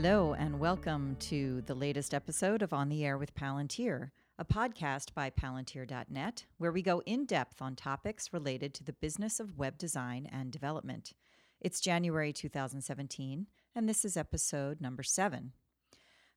Hello, 0.00 0.32
and 0.32 0.60
welcome 0.60 1.16
to 1.18 1.60
the 1.62 1.74
latest 1.74 2.14
episode 2.14 2.62
of 2.62 2.72
On 2.72 2.88
the 2.88 3.04
Air 3.04 3.18
with 3.18 3.34
Palantir, 3.34 4.12
a 4.38 4.44
podcast 4.44 5.12
by 5.12 5.28
Palantir.net, 5.28 6.46
where 6.56 6.70
we 6.70 6.82
go 6.82 7.02
in 7.04 7.26
depth 7.26 7.60
on 7.60 7.74
topics 7.74 8.32
related 8.32 8.74
to 8.74 8.84
the 8.84 8.92
business 8.92 9.40
of 9.40 9.58
web 9.58 9.76
design 9.76 10.28
and 10.30 10.52
development. 10.52 11.14
It's 11.60 11.80
January 11.80 12.32
2017, 12.32 13.48
and 13.74 13.88
this 13.88 14.04
is 14.04 14.16
episode 14.16 14.80
number 14.80 15.02
seven. 15.02 15.50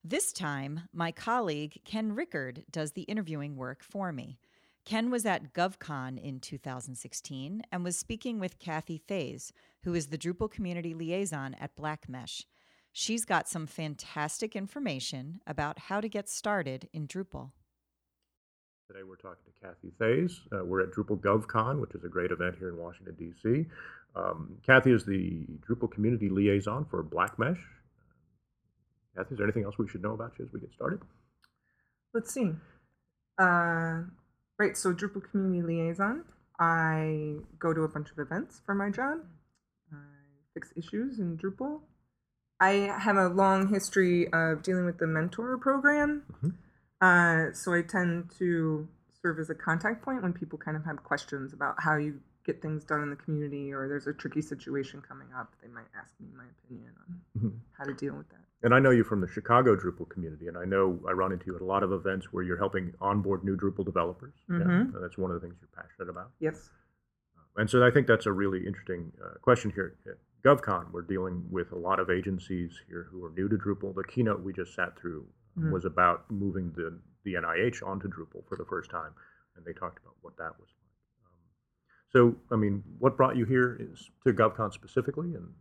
This 0.03 0.33
time, 0.33 0.89
my 0.91 1.11
colleague 1.11 1.81
Ken 1.85 2.15
Rickard 2.15 2.63
does 2.71 2.93
the 2.93 3.03
interviewing 3.03 3.57
work 3.57 3.83
for 3.83 4.11
me. 4.11 4.39
Ken 4.85 5.11
was 5.11 5.23
at 5.23 5.53
GovCon 5.53 6.19
in 6.19 6.39
2016 6.39 7.61
and 7.71 7.83
was 7.83 7.95
speaking 7.95 8.39
with 8.39 8.57
Cathy 8.57 9.03
Theys, 9.07 9.53
who 9.83 9.93
is 9.93 10.07
the 10.07 10.17
Drupal 10.17 10.49
community 10.49 10.95
liaison 10.95 11.55
at 11.59 11.75
BlackMesh. 11.75 12.45
She's 12.93 13.23
got 13.23 13.47
some 13.47 13.67
fantastic 13.67 14.55
information 14.55 15.41
about 15.47 15.79
how 15.79 16.01
to 16.01 16.09
get 16.09 16.27
started 16.27 16.89
in 16.91 17.07
Drupal. 17.07 17.51
Today 18.87 19.03
we're 19.07 19.15
talking 19.15 19.45
to 19.45 19.65
Cathy 19.65 19.93
Theys. 19.97 20.41
Uh, 20.51 20.65
we're 20.65 20.81
at 20.81 20.91
Drupal 20.91 21.21
GovCon, 21.21 21.79
which 21.79 21.95
is 21.95 22.03
a 22.03 22.09
great 22.09 22.31
event 22.31 22.55
here 22.59 22.67
in 22.67 22.77
Washington, 22.77 23.15
D.C. 23.17 23.65
Um, 24.13 24.57
Cathy 24.65 24.91
is 24.91 25.05
the 25.05 25.45
Drupal 25.65 25.89
community 25.89 26.27
liaison 26.27 26.85
for 26.89 27.01
BlackMesh. 27.01 27.59
Cathy, 29.15 29.31
is 29.31 29.37
there 29.37 29.45
anything 29.45 29.63
else 29.63 29.77
we 29.77 29.87
should 29.87 30.03
know 30.03 30.13
about 30.13 30.33
you 30.37 30.45
as 30.45 30.51
we 30.51 30.59
get 30.59 30.73
started? 30.73 30.99
Let's 32.13 32.33
see. 32.33 32.51
Uh, 33.39 34.01
right, 34.59 34.75
so 34.75 34.93
Drupal 34.93 35.23
community 35.31 35.61
liaison. 35.61 36.25
I 36.59 37.35
go 37.57 37.73
to 37.73 37.83
a 37.83 37.87
bunch 37.87 38.11
of 38.11 38.19
events 38.19 38.61
for 38.65 38.75
my 38.75 38.89
job. 38.89 39.19
I 39.93 39.95
fix 40.53 40.73
issues 40.75 41.19
in 41.19 41.37
Drupal. 41.37 41.79
I 42.61 42.95
have 42.99 43.17
a 43.17 43.27
long 43.27 43.67
history 43.67 44.31
of 44.31 44.61
dealing 44.61 44.85
with 44.85 44.99
the 44.99 45.07
mentor 45.07 45.57
program. 45.57 46.23
Mm-hmm. 46.31 46.49
Uh, 47.01 47.53
so 47.53 47.73
I 47.73 47.81
tend 47.81 48.31
to 48.37 48.87
serve 49.21 49.39
as 49.39 49.49
a 49.49 49.55
contact 49.55 50.03
point 50.03 50.21
when 50.21 50.31
people 50.33 50.57
kind 50.59 50.77
of 50.77 50.85
have 50.85 51.03
questions 51.03 51.53
about 51.53 51.75
how 51.79 51.97
you 51.97 52.19
get 52.45 52.61
things 52.61 52.83
done 52.83 53.01
in 53.01 53.09
the 53.09 53.15
community 53.15 53.71
or 53.73 53.87
there's 53.87 54.07
a 54.07 54.13
tricky 54.13 54.41
situation 54.41 55.01
coming 55.01 55.27
up. 55.37 55.51
They 55.61 55.67
might 55.67 55.89
ask 55.99 56.13
me 56.19 56.27
my 56.37 56.45
opinion 56.63 56.91
on 57.07 57.21
Mhm. 57.39 57.59
how 57.77 57.83
to 57.85 57.93
deal 57.93 58.15
with 58.15 58.29
that. 58.29 58.39
And 58.63 58.73
I 58.75 58.79
know 58.79 58.91
you 58.91 59.03
from 59.03 59.21
the 59.21 59.27
Chicago 59.27 59.75
Drupal 59.75 60.07
community, 60.09 60.47
and 60.47 60.55
I 60.57 60.65
know 60.65 61.03
I 61.07 61.13
run 61.13 61.31
into 61.31 61.47
you 61.47 61.55
at 61.55 61.61
a 61.61 61.65
lot 61.65 61.81
of 61.81 61.91
events 61.91 62.31
where 62.31 62.43
you're 62.43 62.57
helping 62.57 62.93
onboard 63.01 63.43
new 63.43 63.57
Drupal 63.57 63.85
developers. 63.85 64.33
Yeah, 64.49 64.57
Mhm. 64.57 64.95
uh, 64.95 64.99
that's 64.99 65.17
one 65.17 65.31
of 65.31 65.41
the 65.41 65.47
things 65.47 65.59
you're 65.61 65.83
passionate 65.83 66.09
about. 66.09 66.31
Yes. 66.39 66.69
And 67.57 67.69
so 67.69 67.83
I 67.85 67.91
think 67.91 68.05
that's 68.07 68.25
a 68.27 68.31
really 68.31 68.65
interesting 68.65 69.11
uh, 69.23 69.35
question 69.41 69.71
here. 69.71 69.95
GovCon, 70.43 70.91
we're 70.91 71.03
dealing 71.03 71.43
with 71.49 71.71
a 71.71 71.77
lot 71.77 71.99
of 71.99 72.09
agencies 72.09 72.79
here 72.87 73.07
who 73.11 73.23
are 73.25 73.29
new 73.31 73.47
to 73.47 73.55
Drupal. 73.57 73.93
The 73.93 74.03
keynote 74.03 74.41
we 74.41 74.53
just 74.53 74.73
sat 74.73 74.97
through 74.97 75.25
Mhm. 75.57 75.71
was 75.71 75.85
about 75.85 76.29
moving 76.31 76.71
the, 76.71 76.97
the 77.23 77.35
NIH 77.35 77.83
onto 77.85 78.07
Drupal 78.07 78.47
for 78.47 78.55
the 78.55 78.65
first 78.65 78.89
time, 78.89 79.13
and 79.55 79.65
they 79.65 79.73
talked 79.73 79.99
about 80.01 80.15
what 80.21 80.35
that 80.37 80.57
was 80.59 80.69
like. 80.69 81.27
Um, 81.27 81.35
so, 82.09 82.35
I 82.51 82.55
mean, 82.55 82.83
what 82.97 83.17
brought 83.17 83.35
you 83.35 83.45
here 83.45 83.75
is 83.79 84.09
to 84.25 84.33
GovCon 84.33 84.71
specifically, 84.73 85.35
and 85.35 85.53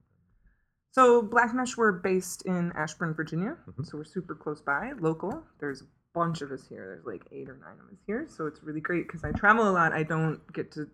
So 0.93 1.23
BlackMesh, 1.23 1.77
we're 1.77 1.93
based 1.93 2.43
in 2.47 2.73
Ashburn, 2.73 3.15
Virginia. 3.15 3.57
Mhm. 3.69 3.87
So 3.87 3.97
we're 3.99 4.03
super 4.05 4.35
close 4.35 4.61
by, 4.61 4.91
local. 4.99 5.47
There's 5.59 5.83
a 5.83 5.87
bunch 6.15 6.43
of 6.43 6.51
us 6.51 6.67
here. 6.67 6.85
There's 6.89 7.05
like 7.07 7.29
eight 7.31 7.49
or 7.49 7.57
nine 7.59 7.79
of 7.79 7.87
us 7.93 8.01
here. 8.07 8.27
So 8.27 8.47
it's 8.47 8.61
really 8.65 8.81
great 8.81 9.07
because 9.07 9.23
I 9.23 9.31
travel 9.31 9.69
a 9.69 9.71
lot. 9.71 9.93
I 9.93 10.03
don't 10.03 10.41
get 10.53 10.73
to 10.73 10.91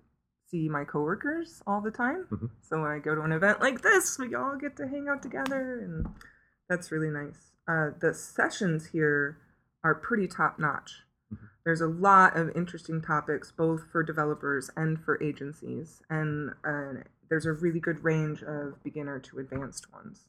see 0.49 0.69
my 0.69 0.85
coworkers 0.85 1.63
all 1.67 1.81
the 1.81 1.91
time. 1.91 2.27
Mhm. 2.31 2.51
So 2.63 2.81
when 2.83 2.91
I 2.91 2.99
go 2.99 3.15
to 3.15 3.23
an 3.23 3.33
event 3.33 3.61
like 3.61 3.83
this, 3.83 4.19
we 4.19 4.35
all 4.35 4.57
get 4.57 4.77
to 4.77 4.87
hang 4.87 5.09
out 5.09 5.23
together, 5.23 5.81
and 5.81 6.07
that's 6.69 6.91
really 6.93 7.11
nice. 7.11 7.53
Uh, 7.69 7.91
the 8.01 8.15
sessions 8.15 8.87
here 8.87 9.39
are 9.83 9.95
pretty 9.95 10.29
top 10.29 10.59
notch. 10.59 11.03
Mhm. 11.33 11.49
There's 11.65 11.81
a 11.81 11.89
lot 11.89 12.37
of 12.37 12.51
interesting 12.57 13.01
topics, 13.03 13.51
both 13.51 13.91
for 13.91 14.03
developers 14.03 14.71
and 14.77 15.01
for 15.05 15.21
agencies, 15.23 16.01
and 16.09 16.55
uh, 16.65 17.03
there's 17.29 17.47
a 17.47 17.53
really 17.53 17.81
good 17.81 18.05
range 18.05 18.43
of 18.45 18.81
beginner 18.85 19.19
to 19.19 19.39
advanced 19.41 19.93
ones. 19.93 20.29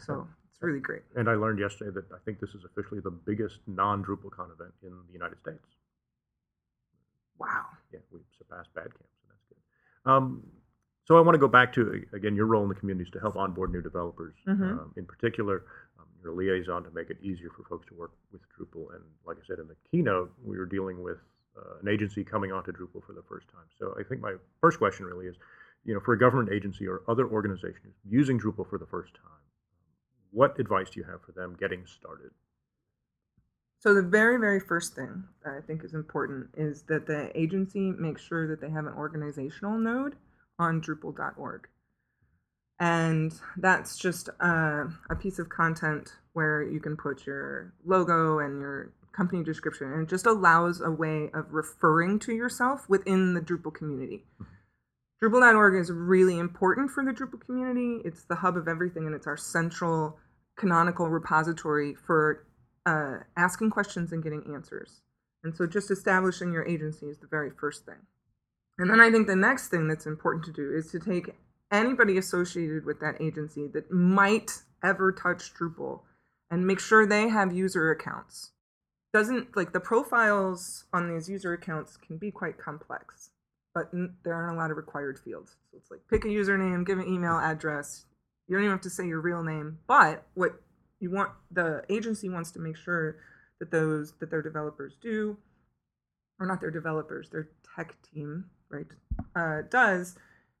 So 0.00 0.28
it's 0.50 0.62
really 0.62 0.80
great. 0.80 1.04
and 1.16 1.28
I 1.30 1.34
learned 1.36 1.58
yesterday 1.58 1.90
that 1.92 2.12
I 2.12 2.18
think 2.26 2.38
this 2.40 2.54
is 2.54 2.64
officially 2.64 3.00
the 3.00 3.10
biggest 3.10 3.66
non-DrupalCon 3.66 4.52
event 4.52 4.74
in 4.82 4.90
the 5.06 5.12
United 5.12 5.38
States. 5.40 5.64
Wow. 7.38 7.66
yeah, 7.90 8.00
we've 8.10 8.22
surpassed 8.38 8.72
BADCamp, 8.74 8.92
so 8.92 8.98
that's 9.00 9.08
good. 9.14 9.21
Um, 10.04 10.42
so 11.04 11.16
I 11.18 11.20
want 11.20 11.34
to 11.34 11.38
go 11.38 11.48
back 11.48 11.72
to 11.74 12.02
again 12.12 12.36
your 12.36 12.46
role 12.46 12.62
in 12.62 12.68
the 12.68 12.74
community 12.74 13.04
is 13.08 13.12
to 13.12 13.20
help 13.20 13.36
onboard 13.36 13.72
new 13.72 13.82
developers. 13.82 14.34
Mhm. 14.46 14.78
Um, 14.78 14.92
in 14.96 15.04
particular, 15.04 15.64
um, 15.98 16.06
you're 16.22 16.32
liaison 16.32 16.84
to 16.84 16.90
make 16.92 17.10
it 17.10 17.18
easier 17.20 17.50
for 17.50 17.64
folks 17.64 17.86
to 17.86 17.94
work 17.94 18.12
with 18.30 18.40
Drupal. 18.56 18.94
And 18.94 19.04
like 19.24 19.38
I 19.38 19.44
said 19.46 19.58
in 19.58 19.66
the 19.68 19.76
keynote, 19.90 20.32
we 20.42 20.56
were 20.58 20.66
dealing 20.66 21.02
with 21.02 21.18
uh, 21.56 21.78
an 21.82 21.88
agency 21.88 22.24
coming 22.24 22.52
onto 22.52 22.72
Drupal 22.72 23.04
for 23.04 23.12
the 23.12 23.22
first 23.22 23.48
time. 23.48 23.66
So 23.78 23.94
I 23.98 24.02
think 24.04 24.20
my 24.20 24.36
first 24.60 24.78
question 24.78 25.04
really 25.06 25.26
is, 25.26 25.36
you 25.84 25.92
know, 25.92 26.00
for 26.00 26.14
a 26.14 26.18
government 26.18 26.50
agency 26.50 26.86
or 26.86 27.02
other 27.08 27.26
organization 27.28 27.92
using 28.04 28.38
Drupal 28.40 28.68
for 28.68 28.78
the 28.78 28.86
first 28.86 29.14
time, 29.14 29.42
what 30.30 30.58
advice 30.58 30.88
do 30.90 31.00
you 31.00 31.04
have 31.04 31.20
for 31.22 31.32
them 31.32 31.54
getting 31.58 31.84
started? 31.84 32.30
So 33.82 33.94
the 33.94 34.02
very, 34.02 34.38
very 34.38 34.60
first 34.60 34.94
thing 34.94 35.24
that 35.44 35.54
I 35.54 35.60
think 35.60 35.82
is 35.82 35.92
important 35.92 36.50
is 36.56 36.82
that 36.82 37.08
the 37.08 37.36
agency 37.36 37.90
makes 37.90 38.22
sure 38.22 38.46
that 38.46 38.60
they 38.60 38.70
have 38.70 38.86
an 38.86 38.94
organizational 38.96 39.76
node 39.76 40.14
on 40.56 40.80
Drupal.org. 40.80 41.66
And 42.78 43.32
that's 43.56 43.96
just 43.96 44.28
a, 44.38 44.86
a 45.10 45.16
piece 45.16 45.40
of 45.40 45.48
content 45.48 46.12
where 46.32 46.62
you 46.62 46.78
can 46.78 46.96
put 46.96 47.26
your 47.26 47.72
logo 47.84 48.38
and 48.38 48.60
your 48.60 48.92
company 49.12 49.42
description, 49.42 49.92
and 49.92 50.04
it 50.04 50.08
just 50.08 50.26
allows 50.26 50.80
a 50.80 50.90
way 50.90 51.30
of 51.34 51.52
referring 51.52 52.20
to 52.20 52.32
yourself 52.32 52.88
within 52.88 53.34
the 53.34 53.40
Drupal 53.40 53.74
community. 53.74 54.24
Drupal.org 55.20 55.74
is 55.74 55.90
really 55.90 56.38
important 56.38 56.92
for 56.92 57.04
the 57.04 57.10
Drupal 57.10 57.40
community. 57.40 58.00
It's 58.04 58.22
the 58.22 58.36
hub 58.36 58.56
of 58.56 58.68
everything, 58.68 59.06
and 59.06 59.14
it's 59.14 59.26
our 59.26 59.36
central 59.36 60.18
canonical 60.56 61.08
repository 61.08 61.94
for 61.94 62.46
uh, 62.86 63.18
asking 63.36 63.70
questions 63.70 64.12
and 64.12 64.22
getting 64.22 64.44
answers. 64.54 65.00
And 65.44 65.54
so 65.54 65.66
just 65.66 65.90
establishing 65.90 66.52
your 66.52 66.66
agency 66.66 67.06
is 67.06 67.18
the 67.18 67.26
very 67.26 67.50
first 67.50 67.84
thing. 67.84 68.06
And 68.78 68.90
then 68.90 69.00
I 69.00 69.10
think 69.10 69.26
the 69.26 69.36
next 69.36 69.68
thing 69.68 69.88
that's 69.88 70.06
important 70.06 70.44
to 70.46 70.52
do 70.52 70.72
is 70.72 70.90
to 70.92 70.98
take 70.98 71.34
anybody 71.70 72.18
associated 72.18 72.84
with 72.84 73.00
that 73.00 73.20
agency 73.20 73.66
that 73.68 73.90
might 73.90 74.62
ever 74.84 75.12
touch 75.12 75.52
Drupal 75.54 76.00
and 76.50 76.66
make 76.66 76.80
sure 76.80 77.06
they 77.06 77.28
have 77.28 77.52
user 77.52 77.90
accounts. 77.90 78.50
Doesn't 79.12 79.56
like 79.56 79.72
the 79.72 79.80
profiles 79.80 80.84
on 80.92 81.12
these 81.12 81.28
user 81.28 81.52
accounts 81.52 81.96
can 81.96 82.16
be 82.16 82.30
quite 82.30 82.58
complex, 82.58 83.30
but 83.74 83.90
there 84.24 84.34
aren't 84.34 84.54
a 84.54 84.58
lot 84.58 84.70
of 84.70 84.76
required 84.76 85.18
fields. 85.18 85.56
So 85.70 85.78
it's 85.78 85.90
like 85.90 86.00
pick 86.08 86.24
a 86.24 86.28
username, 86.28 86.86
give 86.86 86.98
an 86.98 87.08
email 87.08 87.38
address. 87.38 88.06
You 88.48 88.56
don't 88.56 88.64
even 88.64 88.72
have 88.72 88.82
to 88.82 88.90
say 88.90 89.06
your 89.06 89.20
real 89.20 89.42
name, 89.42 89.78
but 89.86 90.26
what 90.34 90.60
you 91.02 91.10
want 91.10 91.30
the 91.50 91.82
agency 91.88 92.28
wants 92.28 92.50
to 92.52 92.58
make 92.58 92.76
sure 92.76 93.16
that 93.60 93.70
those 93.70 94.12
that 94.20 94.30
their 94.30 94.42
developers 94.42 94.96
do 95.00 95.36
or 96.38 96.46
not 96.46 96.60
their 96.60 96.70
developers 96.70 97.28
their 97.30 97.48
tech 97.76 97.96
team 98.02 98.44
right 98.70 98.86
uh, 99.36 99.62
does 99.70 100.16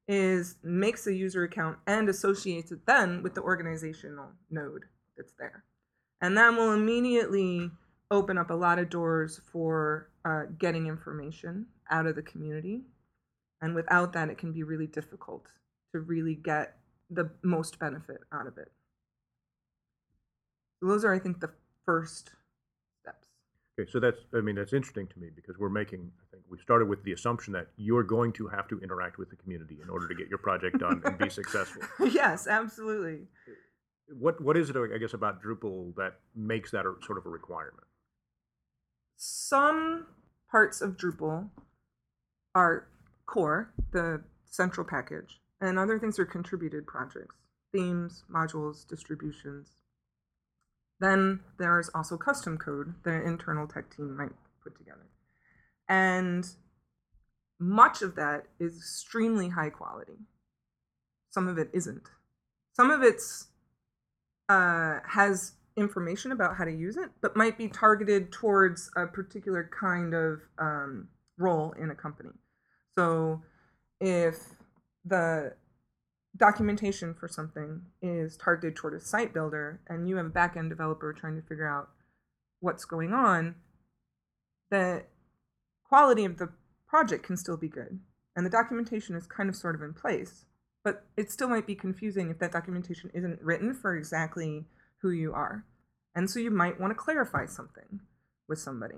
is 0.08 0.56
makes 0.62 1.06
a 1.06 1.14
user 1.14 1.44
account 1.44 1.78
and 1.86 2.08
associates 2.08 2.72
it 2.72 2.84
then 2.86 3.22
with 3.22 3.34
the 3.34 3.42
organizational 3.42 4.28
node 4.50 4.84
that's 5.16 5.32
there. 5.38 5.64
And 6.20 6.36
that 6.36 6.52
will 6.54 6.72
immediately 6.72 7.70
open 8.10 8.38
up 8.38 8.50
a 8.50 8.54
lot 8.54 8.78
of 8.78 8.90
doors 8.90 9.40
for 9.52 10.08
uh, 10.24 10.42
getting 10.58 10.86
information 10.86 11.66
out 11.90 12.06
of 12.06 12.16
the 12.16 12.22
community. 12.22 12.82
And 13.60 13.74
without 13.74 14.12
that 14.12 14.28
it 14.28 14.38
can 14.38 14.52
be 14.52 14.64
really 14.64 14.86
difficult 14.86 15.46
to 15.92 16.00
really 16.00 16.34
get 16.34 16.76
the 17.10 17.30
most 17.42 17.78
benefit 17.78 18.18
out 18.32 18.46
of 18.46 18.58
it 18.58 18.72
those 20.88 21.04
are, 21.04 21.14
I 21.14 21.18
think, 21.18 21.40
the 21.40 21.50
first 21.84 22.32
steps. 23.00 23.28
Okay, 23.78 23.90
so 23.90 24.00
that's 24.00 24.20
I 24.34 24.40
mean 24.40 24.56
that's 24.56 24.72
interesting 24.72 25.06
to 25.08 25.18
me 25.18 25.28
because 25.34 25.58
we're 25.58 25.68
making 25.68 26.10
I 26.20 26.24
think 26.32 26.44
we 26.50 26.58
started 26.58 26.88
with 26.88 27.02
the 27.04 27.12
assumption 27.12 27.52
that 27.54 27.68
you're 27.76 28.02
going 28.02 28.32
to 28.34 28.48
have 28.48 28.68
to 28.68 28.80
interact 28.80 29.18
with 29.18 29.30
the 29.30 29.36
community 29.36 29.78
in 29.82 29.88
order 29.88 30.08
to 30.08 30.14
get 30.14 30.28
your 30.28 30.38
project 30.38 30.78
done 30.78 31.02
and 31.04 31.18
be 31.18 31.30
successful. 31.40 31.82
yes, 32.10 32.46
absolutely. 32.46 33.26
What 34.08 34.40
what 34.40 34.56
is 34.56 34.70
it 34.70 34.76
I 34.76 34.98
guess 34.98 35.14
about 35.14 35.42
Drupal 35.42 35.94
that 35.96 36.14
makes 36.34 36.70
that 36.72 36.84
a 36.86 36.94
sort 37.04 37.18
of 37.18 37.26
a 37.26 37.30
requirement? 37.30 37.86
Some 39.16 40.06
parts 40.50 40.80
of 40.80 40.96
Drupal 40.96 41.48
are 42.54 42.88
core, 43.26 43.72
the 43.92 44.22
central 44.46 44.86
package, 44.86 45.40
and 45.60 45.78
other 45.78 45.98
things 45.98 46.18
are 46.18 46.26
contributed 46.26 46.86
projects, 46.86 47.36
themes, 47.72 48.24
modules, 48.30 48.86
distributions. 48.86 49.76
Then 51.02 51.40
there's 51.58 51.88
also 51.96 52.16
custom 52.16 52.56
code 52.56 52.94
the 53.02 53.10
internal 53.26 53.66
tech 53.66 53.94
team 53.94 54.16
might 54.16 54.30
put 54.62 54.78
together. 54.78 55.08
And 55.88 56.48
much 57.58 58.02
of 58.02 58.14
that 58.14 58.44
is 58.60 58.76
extremely 58.76 59.48
high 59.48 59.70
quality. 59.70 60.18
Some 61.28 61.48
of 61.48 61.58
it 61.58 61.70
isn't. 61.72 62.08
Some 62.72 62.92
of 62.92 63.02
it's 63.02 63.48
uh, 64.48 65.00
has 65.04 65.54
information 65.76 66.30
about 66.30 66.56
how 66.56 66.64
to 66.64 66.72
use 66.72 66.96
it, 66.96 67.10
but 67.20 67.36
might 67.36 67.58
be 67.58 67.66
targeted 67.66 68.30
towards 68.30 68.88
a 68.94 69.04
particular 69.06 69.68
kind 69.76 70.14
of 70.14 70.42
um, 70.60 71.08
role 71.36 71.72
in 71.72 71.90
a 71.90 71.96
company. 71.96 72.30
So 72.96 73.42
if 74.00 74.36
the 75.04 75.54
documentation 76.36 77.14
for 77.14 77.28
something 77.28 77.82
is 78.00 78.36
targeted 78.36 78.76
toward 78.76 78.94
a 78.94 79.00
site 79.00 79.34
builder 79.34 79.80
and 79.88 80.08
you 80.08 80.16
have 80.16 80.26
a 80.26 80.30
backend 80.30 80.68
developer 80.68 81.12
trying 81.12 81.36
to 81.36 81.46
figure 81.46 81.68
out 81.68 81.90
what's 82.60 82.84
going 82.84 83.12
on, 83.12 83.54
the 84.70 85.04
quality 85.84 86.24
of 86.24 86.38
the 86.38 86.48
project 86.88 87.24
can 87.24 87.36
still 87.36 87.56
be 87.56 87.68
good. 87.68 88.00
And 88.34 88.46
the 88.46 88.50
documentation 88.50 89.14
is 89.14 89.26
kind 89.26 89.50
of 89.50 89.56
sort 89.56 89.74
of 89.74 89.82
in 89.82 89.92
place, 89.92 90.46
but 90.82 91.04
it 91.16 91.30
still 91.30 91.48
might 91.48 91.66
be 91.66 91.74
confusing 91.74 92.30
if 92.30 92.38
that 92.38 92.52
documentation 92.52 93.10
isn't 93.12 93.42
written 93.42 93.74
for 93.74 93.94
exactly 93.94 94.64
who 95.02 95.10
you 95.10 95.34
are. 95.34 95.66
And 96.14 96.30
so 96.30 96.38
you 96.38 96.50
might 96.50 96.80
want 96.80 96.92
to 96.92 96.94
clarify 96.94 97.46
something 97.46 98.00
with 98.48 98.58
somebody. 98.58 98.96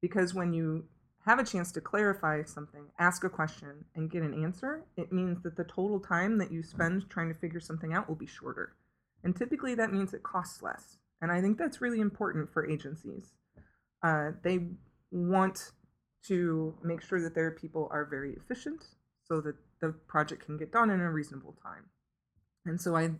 Because 0.00 0.34
when 0.34 0.52
you 0.52 0.84
have 1.24 1.38
a 1.38 1.44
chance 1.44 1.70
to 1.72 1.80
clarify 1.80 2.42
something, 2.42 2.86
ask 2.98 3.24
a 3.24 3.30
question, 3.30 3.84
and 3.94 4.10
get 4.10 4.22
an 4.22 4.42
answer, 4.42 4.82
it 4.96 5.12
means 5.12 5.42
that 5.42 5.56
the 5.56 5.64
total 5.64 6.00
time 6.00 6.38
that 6.38 6.50
you 6.50 6.62
spend 6.62 7.08
trying 7.08 7.28
to 7.32 7.38
figure 7.38 7.60
something 7.60 7.92
out 7.92 8.08
will 8.08 8.16
be 8.16 8.26
shorter. 8.26 8.74
And 9.22 9.36
typically 9.36 9.74
that 9.76 9.92
means 9.92 10.12
it 10.12 10.22
costs 10.22 10.62
less. 10.62 10.98
And 11.20 11.30
I 11.30 11.40
think 11.40 11.58
that's 11.58 11.80
really 11.80 12.00
important 12.00 12.52
for 12.52 12.68
agencies. 12.68 13.34
Uh, 14.02 14.32
they 14.42 14.66
want 15.12 15.70
to 16.26 16.74
make 16.82 17.02
sure 17.02 17.20
that 17.22 17.34
their 17.34 17.52
people 17.52 17.88
are 17.92 18.04
very 18.04 18.32
efficient 18.32 18.84
so 19.22 19.40
that 19.40 19.54
the 19.80 19.92
project 20.08 20.44
can 20.44 20.56
get 20.56 20.72
done 20.72 20.90
in 20.90 21.00
a 21.00 21.10
reasonable 21.10 21.56
time. 21.62 21.84
And 22.66 22.80
so 22.80 22.96
I 22.96 23.10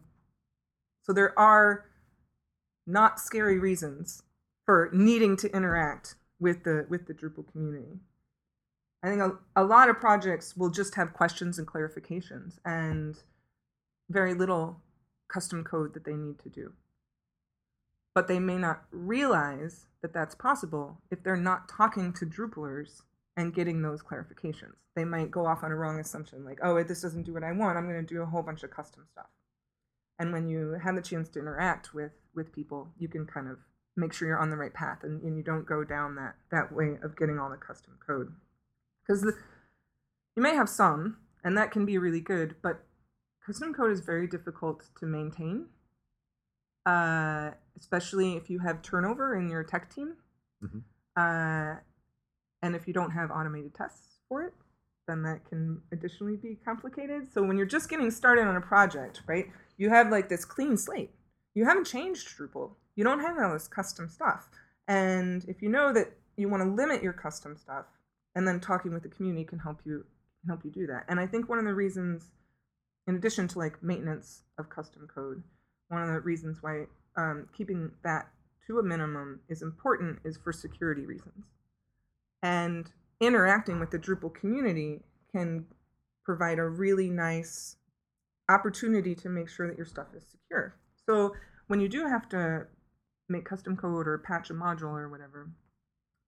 so 1.03 1.13
there 1.13 1.37
are 1.39 1.87
not 2.87 3.19
scary 3.19 3.59
reasons 3.59 4.23
for 4.65 4.89
needing 4.93 5.37
to 5.39 5.55
interact 5.55 6.15
with 6.43 6.65
the 6.65 6.85
with 6.91 7.07
the 7.07 7.15
Drupal 7.15 7.51
community. 7.51 8.01
I 9.03 9.09
think 9.09 9.23
a, 9.23 9.39
a 9.57 9.65
lot 9.65 9.89
of 9.89 10.01
projects 10.01 10.57
will 10.57 10.71
just 10.71 10.97
have 10.97 11.13
questions 11.13 11.59
and 11.59 11.67
clarifications 11.67 12.59
and 12.65 13.17
very 14.11 14.35
little 14.35 14.81
custom 15.29 15.65
code 15.65 15.95
that 15.95 16.05
they 16.05 16.15
need 16.15 16.39
to 16.41 16.49
do. 16.49 16.73
But 18.15 18.29
they 18.29 18.39
may 18.39 18.59
not 18.59 18.85
realize 18.91 19.87
that 20.03 20.13
that's 20.13 20.35
possible 20.35 21.01
if 21.11 21.23
they're 21.23 21.37
not 21.37 21.69
talking 21.69 22.13
to 22.15 22.27
Drupalers 22.27 23.03
and 23.37 23.55
getting 23.55 23.81
those 23.81 24.03
clarifications. 24.03 24.75
They 24.95 25.05
might 25.05 25.31
go 25.31 25.47
off 25.47 25.65
on 25.65 25.73
a 25.73 25.77
wrong 25.77 25.99
assumption, 25.99 26.45
like, 26.45 26.59
oh, 26.63 26.83
this 26.83 27.01
doesn't 27.01 27.23
do 27.23 27.33
what 27.33 27.45
I 27.45 27.53
want. 27.53 27.79
I'm 27.79 27.89
going 27.89 28.05
to 28.05 28.15
do 28.15 28.21
a 28.21 28.27
whole 28.27 28.43
bunch 28.43 28.63
of 28.63 28.71
custom 28.71 29.05
stuff. 29.11 29.31
And 30.19 30.33
when 30.33 30.47
you 30.49 30.79
have 30.83 30.97
the 30.97 31.03
chance 31.03 31.29
to 31.31 31.39
interact 31.39 31.95
with 31.95 32.13
with 32.35 32.53
people, 32.53 32.89
you 32.99 33.09
can 33.09 33.27
kind 33.27 33.49
of 33.49 33.59
make 33.97 34.13
sure 34.13 34.27
you're 34.29 34.39
on 34.39 34.51
the 34.51 34.57
right 34.57 34.73
path 34.73 34.99
and, 35.03 35.23
and 35.23 35.37
you 35.37 35.43
don't 35.43 35.67
go 35.67 35.85
down 35.85 36.15
that 36.17 36.35
that 36.51 36.73
way 36.73 36.97
of 37.03 37.17
getting 37.17 37.39
all 37.39 37.51
the 37.51 37.57
custom 37.57 37.99
code. 38.07 38.33
Because 39.07 39.25
you 40.37 40.43
may 40.43 40.55
have 40.55 40.69
some, 40.69 41.19
and 41.45 41.57
that 41.59 41.71
can 41.71 41.85
be 41.85 41.99
really 41.99 42.21
good, 42.21 42.57
but 42.63 42.85
custom 43.45 43.75
code 43.75 43.91
is 43.91 44.01
very 44.01 44.27
difficult 44.27 44.85
to 44.99 45.07
maintain, 45.07 45.67
uh, 46.87 47.51
especially 47.79 48.37
if 48.37 48.49
you 48.49 48.61
have 48.61 48.83
turnover 48.83 49.35
in 49.37 49.49
your 49.49 49.65
tech 49.65 49.93
team. 49.93 50.17
Mhm. 50.63 50.83
Uh, 51.17 51.81
and 52.63 52.77
if 52.77 52.87
you 52.87 52.95
don't 52.95 53.11
have 53.11 53.31
automated 53.31 53.75
tests 53.75 54.21
for 54.29 54.43
it, 54.45 54.55
then 55.09 55.23
that 55.25 55.45
can 55.45 55.83
additionally 55.91 56.37
be 56.37 56.57
complicated. 56.65 57.31
So 57.33 57.43
when 57.43 57.57
you're 57.57 57.67
just 57.67 57.91
getting 57.91 58.11
started 58.11 58.47
on 58.47 58.57
a 58.57 58.61
project, 58.61 59.23
right, 59.27 59.51
you 59.77 59.91
have 59.91 60.11
like 60.11 60.29
this 60.29 60.45
clean 60.45 60.77
slate. 60.77 61.11
You 61.55 61.65
haven't 61.65 61.85
changed 61.85 62.29
Drupal. 62.39 62.77
You 62.97 63.05
don't 63.05 63.21
have 63.21 63.39
all 63.39 63.53
this 63.53 63.69
custom 63.69 64.09
stuff. 64.09 64.49
And 64.89 65.45
if 65.49 65.63
you 65.63 65.69
know 65.69 65.93
that 65.93 66.13
you 66.37 66.49
want 66.49 66.63
to 66.63 66.71
limit 66.71 67.03
your 67.03 67.13
custom 67.13 67.57
stuff, 67.57 67.87
and 68.35 68.47
then 68.47 68.61
talking 68.61 68.93
with 68.93 69.03
the 69.03 69.09
community 69.09 69.45
can 69.45 69.59
help 69.59 69.81
you 69.85 70.05
can 70.41 70.49
help 70.49 70.65
you 70.65 70.71
do 70.71 70.87
that. 70.87 71.05
And 71.09 71.21
I 71.21 71.27
think 71.27 71.49
one 71.49 71.59
of 71.59 71.65
the 71.65 71.75
reasons, 71.75 72.33
in 73.07 73.15
addition 73.15 73.47
to 73.49 73.59
like 73.59 73.83
maintenance 73.83 74.43
of 74.59 74.71
custom 74.71 75.09
code, 75.13 75.43
one 75.89 76.03
of 76.03 76.09
the 76.09 76.21
reasons 76.21 76.59
why 76.63 76.85
um, 77.17 77.49
keeping 77.57 77.91
that 78.03 78.29
to 78.67 78.79
a 78.79 78.83
minimum 78.83 79.41
is 79.49 79.63
important 79.63 80.21
is 80.25 80.39
for 80.43 80.53
security 80.53 81.07
reasons. 81.07 81.45
And 82.43 82.91
interacting 83.21 83.79
with 83.79 83.91
the 83.91 83.99
Drupal 83.99 84.35
community 84.35 85.01
can 85.31 85.67
provide 86.25 86.59
a 86.59 86.69
really 86.69 87.11
nice 87.11 87.77
opportunity 88.49 89.15
to 89.15 89.29
make 89.29 89.49
sure 89.49 89.69
that 89.69 89.77
your 89.77 89.87
stuff 89.87 90.09
is 90.17 90.25
secure. 90.31 90.75
So 91.07 91.35
when 91.69 91.81
you 91.81 91.89
do 91.89 92.07
have 92.07 92.29
to 92.31 92.67
make 93.29 93.45
custom 93.45 93.77
code 93.77 94.07
or 94.07 94.19
patch 94.19 94.51
a 94.51 94.55
module 94.55 94.99
or 94.99 95.09
whatever, 95.09 95.51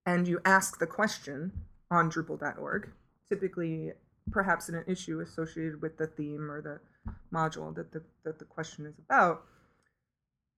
and 0.06 0.28
you 0.28 0.40
ask 0.44 0.78
the 0.78 0.86
question 0.86 1.52
on 1.90 2.10
Drupal.org, 2.10 2.90
typically 3.30 3.92
perhaps 4.30 4.68
in 4.68 4.74
an 4.74 4.84
issue 4.86 5.20
associated 5.20 5.82
with 5.82 5.98
the 5.98 6.06
theme 6.06 6.50
or 6.50 6.60
the 6.62 6.80
module 7.32 7.74
that 7.74 7.92
the, 7.92 8.02
that 8.24 8.38
the 8.38 8.44
question 8.44 8.86
is 8.86 8.94
about, 8.98 9.44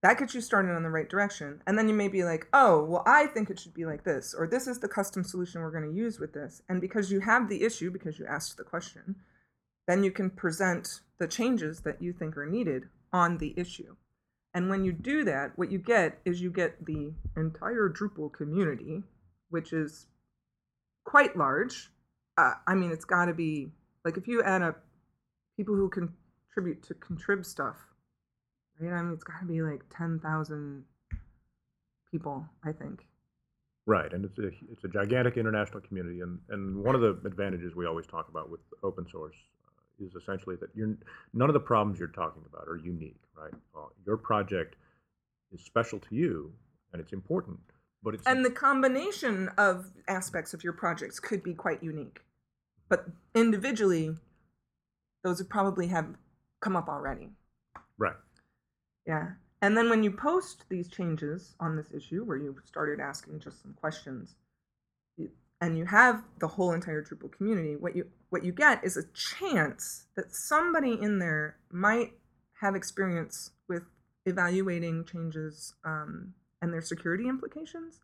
that 0.02 0.18
gets 0.18 0.34
you 0.34 0.40
started 0.40 0.74
on 0.74 0.82
the 0.82 0.90
right 0.90 1.08
direction. 1.08 1.62
And 1.66 1.76
then 1.76 1.88
you 1.88 1.94
may 1.94 2.08
be 2.08 2.22
like, 2.22 2.46
oh, 2.52 2.84
well, 2.84 3.02
I 3.06 3.26
think 3.26 3.50
it 3.50 3.58
should 3.58 3.74
be 3.74 3.86
like 3.86 4.04
this, 4.04 4.34
or 4.36 4.46
this 4.46 4.66
is 4.66 4.78
the 4.78 4.88
custom 4.88 5.24
solution 5.24 5.62
we're 5.62 5.70
going 5.70 5.90
to 5.90 5.96
use 5.96 6.20
with 6.20 6.32
this. 6.32 6.62
And 6.68 6.80
because 6.80 7.10
you 7.10 7.20
have 7.20 7.48
the 7.48 7.64
issue, 7.64 7.90
because 7.90 8.18
you 8.18 8.26
asked 8.26 8.56
the 8.56 8.64
question, 8.64 9.16
then 9.88 10.04
you 10.04 10.10
can 10.10 10.30
present 10.30 11.00
the 11.18 11.28
changes 11.28 11.80
that 11.80 12.02
you 12.02 12.12
think 12.12 12.36
are 12.36 12.46
needed 12.46 12.84
on 13.12 13.38
the 13.38 13.54
issue. 13.56 13.96
And 14.56 14.70
when 14.70 14.84
you 14.84 14.92
do 14.94 15.22
that, 15.24 15.52
what 15.56 15.70
you 15.70 15.78
get 15.78 16.18
is 16.24 16.40
you 16.40 16.50
get 16.50 16.86
the 16.86 17.12
entire 17.36 17.90
Drupal 17.90 18.32
community, 18.32 19.02
which 19.50 19.74
is 19.74 20.06
quite 21.04 21.36
large. 21.36 21.90
Uh, 22.38 22.54
I 22.66 22.74
mean, 22.74 22.90
it's 22.90 23.04
got 23.04 23.26
to 23.26 23.34
be 23.34 23.68
like 24.02 24.16
if 24.16 24.26
you 24.26 24.42
add 24.42 24.62
up 24.62 24.82
people 25.58 25.74
who 25.74 25.90
contribute 25.90 26.82
to 26.84 26.94
contrib 26.94 27.44
stuff, 27.44 27.76
right? 28.80 28.94
I 28.94 29.02
mean, 29.02 29.12
it's 29.12 29.24
got 29.24 29.40
to 29.40 29.46
be 29.46 29.60
like 29.60 29.82
10,000 29.94 30.84
people, 32.10 32.46
I 32.64 32.72
think. 32.72 33.02
Right, 33.84 34.10
and 34.10 34.24
it's 34.24 34.38
a 34.38 34.46
it's 34.72 34.84
a 34.84 34.88
gigantic 34.88 35.36
international 35.36 35.82
community, 35.82 36.20
and, 36.20 36.38
and 36.48 36.82
one 36.82 36.94
of 36.94 37.02
the 37.02 37.20
advantages 37.28 37.76
we 37.76 37.84
always 37.84 38.06
talk 38.06 38.30
about 38.30 38.50
with 38.50 38.60
open 38.82 39.06
source 39.12 39.36
is 40.00 40.14
essentially 40.14 40.56
that 40.56 40.70
you're 40.74 40.96
none 41.32 41.48
of 41.48 41.54
the 41.54 41.60
problems 41.60 41.98
you're 41.98 42.08
talking 42.08 42.42
about 42.52 42.68
are 42.68 42.76
unique, 42.76 43.20
right? 43.36 43.54
Uh, 43.74 43.86
your 44.04 44.16
project 44.16 44.76
is 45.52 45.60
special 45.62 45.98
to 45.98 46.14
you, 46.14 46.52
and 46.92 47.00
it's 47.00 47.12
important, 47.12 47.58
but 48.02 48.14
it's 48.14 48.26
And 48.26 48.44
the 48.44 48.50
combination 48.50 49.48
of 49.56 49.90
aspects 50.08 50.54
of 50.54 50.62
your 50.64 50.72
projects 50.72 51.20
could 51.20 51.42
be 51.42 51.54
quite 51.54 51.82
unique. 51.82 52.20
But 52.88 53.06
individually, 53.34 54.16
those 55.24 55.38
would 55.38 55.50
probably 55.50 55.88
have 55.88 56.06
come 56.60 56.76
up 56.76 56.88
already. 56.88 57.30
right. 57.98 58.16
Yeah. 59.06 59.30
And 59.62 59.76
then 59.76 59.88
when 59.88 60.02
you 60.02 60.10
post 60.10 60.64
these 60.68 60.88
changes 60.88 61.54
on 61.60 61.76
this 61.76 61.90
issue, 61.92 62.24
where 62.24 62.36
you 62.36 62.56
started 62.64 63.00
asking 63.00 63.40
just 63.40 63.62
some 63.62 63.72
questions, 63.74 64.34
and 65.60 65.78
you 65.78 65.86
have 65.86 66.22
the 66.38 66.48
whole 66.48 66.72
entire 66.72 67.02
Drupal 67.02 67.32
community, 67.32 67.76
what 67.76 67.96
you 67.96 68.06
what 68.30 68.44
you 68.44 68.52
get 68.52 68.84
is 68.84 68.96
a 68.96 69.04
chance 69.14 70.06
that 70.16 70.34
somebody 70.34 70.92
in 71.00 71.18
there 71.18 71.56
might 71.70 72.12
have 72.60 72.74
experience 72.74 73.52
with 73.68 73.84
evaluating 74.24 75.04
changes 75.04 75.74
um, 75.84 76.34
and 76.60 76.72
their 76.72 76.82
security 76.82 77.28
implications, 77.28 78.00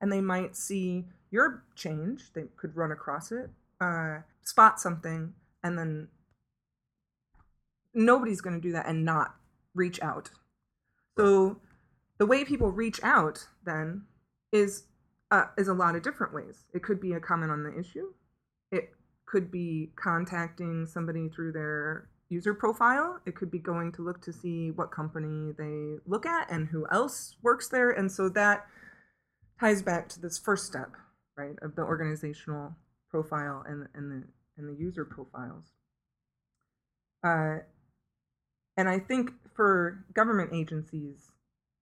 and 0.00 0.10
they 0.10 0.20
might 0.20 0.56
see 0.56 1.04
your 1.30 1.62
change. 1.74 2.32
They 2.32 2.44
could 2.56 2.76
run 2.76 2.90
across 2.90 3.30
it, 3.30 3.50
uh, 3.80 4.18
spot 4.42 4.80
something, 4.80 5.34
and 5.62 5.78
then 5.78 6.08
nobody's 7.94 8.40
going 8.40 8.56
to 8.56 8.68
do 8.68 8.72
that 8.72 8.86
and 8.86 9.04
not 9.04 9.36
reach 9.74 10.00
out. 10.02 10.30
So 11.18 11.60
the 12.18 12.26
way 12.26 12.44
people 12.44 12.70
reach 12.70 13.00
out 13.02 13.46
then 13.64 14.02
is 14.52 14.84
uh, 15.30 15.46
is 15.58 15.68
a 15.68 15.74
lot 15.74 15.96
of 15.96 16.02
different 16.02 16.34
ways. 16.34 16.64
It 16.74 16.82
could 16.82 17.00
be 17.00 17.12
a 17.12 17.20
comment 17.20 17.50
on 17.50 17.62
the 17.62 17.78
issue. 17.78 18.12
It 18.70 18.90
could 19.26 19.50
be 19.50 19.90
contacting 19.96 20.86
somebody 20.86 21.28
through 21.28 21.52
their 21.52 22.08
user 22.28 22.54
profile. 22.54 23.20
It 23.26 23.34
could 23.34 23.50
be 23.50 23.58
going 23.58 23.92
to 23.92 24.02
look 24.02 24.22
to 24.22 24.32
see 24.32 24.70
what 24.70 24.90
company 24.90 25.52
they 25.56 25.96
look 26.06 26.26
at 26.26 26.50
and 26.50 26.68
who 26.68 26.86
else 26.90 27.36
works 27.42 27.68
there. 27.68 27.90
And 27.90 28.10
so 28.10 28.28
that 28.30 28.66
ties 29.60 29.82
back 29.82 30.08
to 30.10 30.20
this 30.20 30.38
first 30.38 30.66
step, 30.66 30.92
right, 31.36 31.56
of 31.62 31.76
the 31.76 31.82
organizational 31.82 32.74
profile 33.10 33.64
and 33.66 33.88
and 33.94 34.10
the 34.10 34.26
and 34.56 34.68
the 34.68 34.80
user 34.80 35.04
profiles. 35.04 35.72
Uh, 37.24 37.58
and 38.76 38.88
I 38.88 38.98
think 38.98 39.30
for 39.54 40.04
government 40.14 40.50
agencies, 40.52 41.32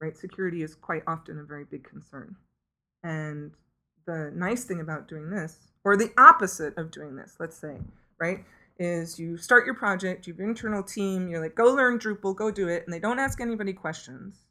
right, 0.01 0.17
security 0.17 0.63
is 0.63 0.75
quite 0.75 1.03
often 1.07 1.39
a 1.39 1.45
very 1.45 1.65
big 1.65 1.85
concern. 1.85 2.37
And 3.05 3.53
the 4.07 4.33
nice 4.35 4.65
thing 4.65 4.81
about 4.81 5.07
doing 5.07 5.31
this, 5.31 5.59
or 5.85 5.97
the 5.97 6.13
opposite 6.19 6.77
of 6.77 6.91
doing 6.91 7.15
this, 7.15 7.37
let's 7.39 7.57
say, 7.57 7.77
right, 8.19 8.45
is 8.79 9.19
you 9.19 9.37
start 9.37 9.67
your 9.67 9.75
project, 9.75 10.27
you 10.27 10.33
have 10.33 10.41
an 10.41 10.49
internal 10.49 10.83
team, 10.83 11.29
you're 11.29 11.41
like, 11.41 11.55
go 11.55 11.73
learn 11.73 11.99
Drupal, 11.99 12.35
go 12.35 12.51
do 12.51 12.67
it, 12.67 12.83
and 12.85 12.93
they 12.93 12.99
don't 12.99 13.21
ask 13.21 13.41
anybody 13.41 13.73
questions. 13.73 14.47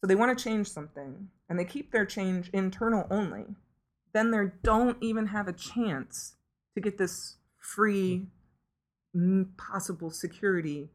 So 0.00 0.06
they 0.06 0.14
want 0.14 0.36
to 0.36 0.44
change 0.44 0.68
something 0.68 1.28
and 1.48 1.58
they 1.58 1.64
keep 1.64 1.90
their 1.90 2.04
change 2.04 2.50
internal 2.50 3.06
only. 3.10 3.56
Then 4.12 4.30
they 4.30 4.50
don't 4.62 4.96
even 5.02 5.26
have 5.26 5.48
a 5.48 5.52
chance 5.52 6.36
to 6.74 6.80
get 6.80 6.98
this 6.98 7.36
free 7.58 8.26
mm, 9.16 9.56
possible 9.56 10.10
security 10.10 10.90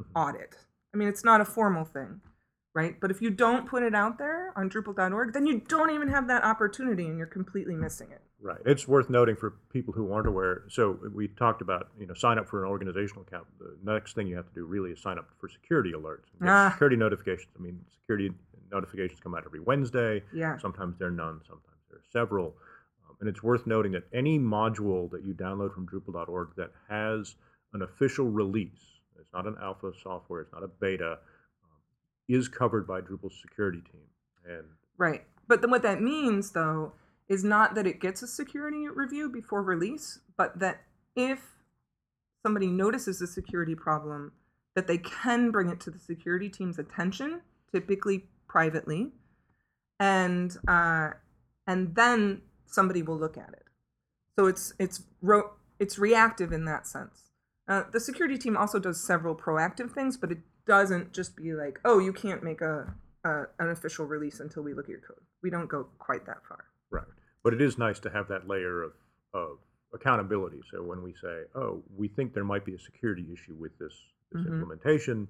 Mhm. 0.00 0.06
audit. 0.14 0.56
I 0.92 0.96
mean, 0.96 1.08
it's 1.08 1.22
not 1.24 1.40
a 1.40 1.44
formal 1.44 1.84
thing, 1.84 2.20
right? 2.74 3.00
But 3.00 3.10
if 3.10 3.20
you 3.20 3.30
don't 3.30 3.66
put 3.66 3.82
it 3.82 3.94
out 3.94 4.18
there 4.18 4.52
on 4.56 4.70
Drupal.org, 4.70 5.32
then 5.32 5.46
you 5.46 5.60
don't 5.60 5.90
even 5.90 6.08
have 6.08 6.28
that 6.28 6.44
opportunity 6.44 7.06
and 7.06 7.18
you're 7.18 7.26
completely 7.26 7.74
missing 7.74 8.10
it. 8.10 8.20
Right. 8.40 8.58
It's 8.64 8.86
worth 8.86 9.10
noting 9.10 9.34
for 9.34 9.54
people 9.72 9.92
who 9.92 10.12
aren't 10.12 10.28
aware. 10.28 10.62
So 10.68 10.96
we 11.12 11.26
talked 11.28 11.60
about, 11.60 11.88
you 11.98 12.06
know, 12.06 12.14
sign 12.14 12.38
up 12.38 12.48
for 12.48 12.64
an 12.64 12.70
organizational 12.70 13.22
account. 13.22 13.46
The 13.58 13.76
next 13.82 14.14
thing 14.14 14.28
you 14.28 14.36
have 14.36 14.46
to 14.46 14.54
do 14.54 14.64
really 14.64 14.92
is 14.92 15.02
sign 15.02 15.18
up 15.18 15.26
for 15.40 15.48
security 15.48 15.92
alerts. 15.92 16.26
Ah. 16.42 16.70
Security 16.70 16.96
notifications. 16.96 17.48
I 17.58 17.62
mean, 17.62 17.80
security 18.00 18.30
notifications 18.70 19.18
come 19.20 19.34
out 19.34 19.42
every 19.44 19.60
Wednesday. 19.60 20.22
Yeah. 20.32 20.56
Sometimes 20.58 20.96
there 20.98 21.08
are 21.08 21.12
none. 21.12 21.40
Sometimes 21.48 21.78
there 21.90 21.98
are 21.98 22.04
several. 22.12 22.54
Um, 23.08 23.16
and 23.20 23.28
it's 23.28 23.42
worth 23.42 23.66
noting 23.66 23.92
that 23.92 24.04
any 24.12 24.38
module 24.38 25.10
that 25.10 25.24
you 25.24 25.34
download 25.34 25.74
from 25.74 25.88
Drupal.org 25.88 26.50
that 26.56 26.70
has 26.88 27.34
an 27.72 27.82
official 27.82 28.26
release, 28.26 29.00
it's 29.18 29.32
not 29.34 29.46
an 29.46 29.56
alpha 29.60 29.90
software, 30.02 30.42
it's 30.42 30.52
not 30.52 30.62
a 30.62 30.68
beta, 30.68 31.18
is 32.28 32.48
covered 32.48 32.86
by 32.86 33.00
Drupal's 33.00 33.40
security 33.40 33.80
team. 33.80 34.02
And 34.46 34.64
Right. 34.96 35.24
But 35.46 35.62
then 35.62 35.70
what 35.70 35.82
that 35.82 36.02
means, 36.02 36.52
though, 36.52 36.92
is 37.28 37.44
not 37.44 37.74
that 37.74 37.86
it 37.86 38.00
gets 38.00 38.22
a 38.22 38.26
security 38.26 38.88
review 38.88 39.28
before 39.28 39.62
release, 39.62 40.20
but 40.36 40.58
that 40.58 40.82
if 41.16 41.40
somebody 42.42 42.68
notices 42.68 43.20
a 43.20 43.26
security 43.26 43.74
problem, 43.74 44.32
that 44.74 44.86
they 44.86 44.98
can 44.98 45.50
bring 45.50 45.68
it 45.68 45.80
to 45.80 45.90
the 45.90 45.98
security 45.98 46.48
team's 46.48 46.78
attention, 46.78 47.40
typically 47.72 48.26
privately, 48.46 49.12
and 49.98 50.56
uh, 50.68 51.10
and 51.66 51.94
then 51.94 52.42
somebody 52.66 53.02
will 53.02 53.18
look 53.18 53.36
at 53.36 53.50
it. 53.50 53.64
So 54.38 54.46
it's 54.46 54.72
it's 54.78 55.02
ro- 55.20 55.54
it's 55.78 55.98
reactive 55.98 56.52
in 56.52 56.64
that 56.66 56.86
sense. 56.86 57.30
Uh, 57.66 57.82
the 57.92 58.00
security 58.00 58.38
team 58.38 58.56
also 58.56 58.78
does 58.78 59.04
several 59.04 59.34
proactive 59.34 59.92
things, 59.92 60.16
but 60.16 60.30
it 60.30 60.38
doesn't 60.68 61.12
just 61.12 61.34
be 61.34 61.52
like, 61.54 61.80
oh, 61.84 61.98
you 61.98 62.12
can't 62.12 62.42
make 62.44 62.60
a, 62.60 62.94
a 63.24 63.30
an 63.58 63.70
official 63.70 64.06
release 64.06 64.38
until 64.38 64.62
we 64.62 64.72
look 64.74 64.84
at 64.84 64.90
your 64.90 65.00
code. 65.00 65.24
We 65.42 65.50
don't 65.50 65.68
go 65.68 65.88
quite 65.98 66.24
that 66.26 66.38
far. 66.48 66.64
Right. 66.90 67.06
But 67.42 67.54
it 67.54 67.60
is 67.62 67.78
nice 67.78 67.98
to 68.00 68.10
have 68.10 68.28
that 68.28 68.46
layer 68.46 68.82
of, 68.82 68.92
of 69.34 69.58
accountability. 69.94 70.60
So 70.70 70.82
when 70.82 71.02
we 71.02 71.14
say, 71.20 71.44
oh, 71.54 71.82
we 71.96 72.06
think 72.08 72.34
there 72.34 72.44
might 72.44 72.64
be 72.64 72.74
a 72.74 72.78
security 72.78 73.26
issue 73.32 73.54
with 73.58 73.76
this, 73.78 73.92
this 74.32 74.42
Mhm. 74.42 74.52
implementation, 74.52 75.26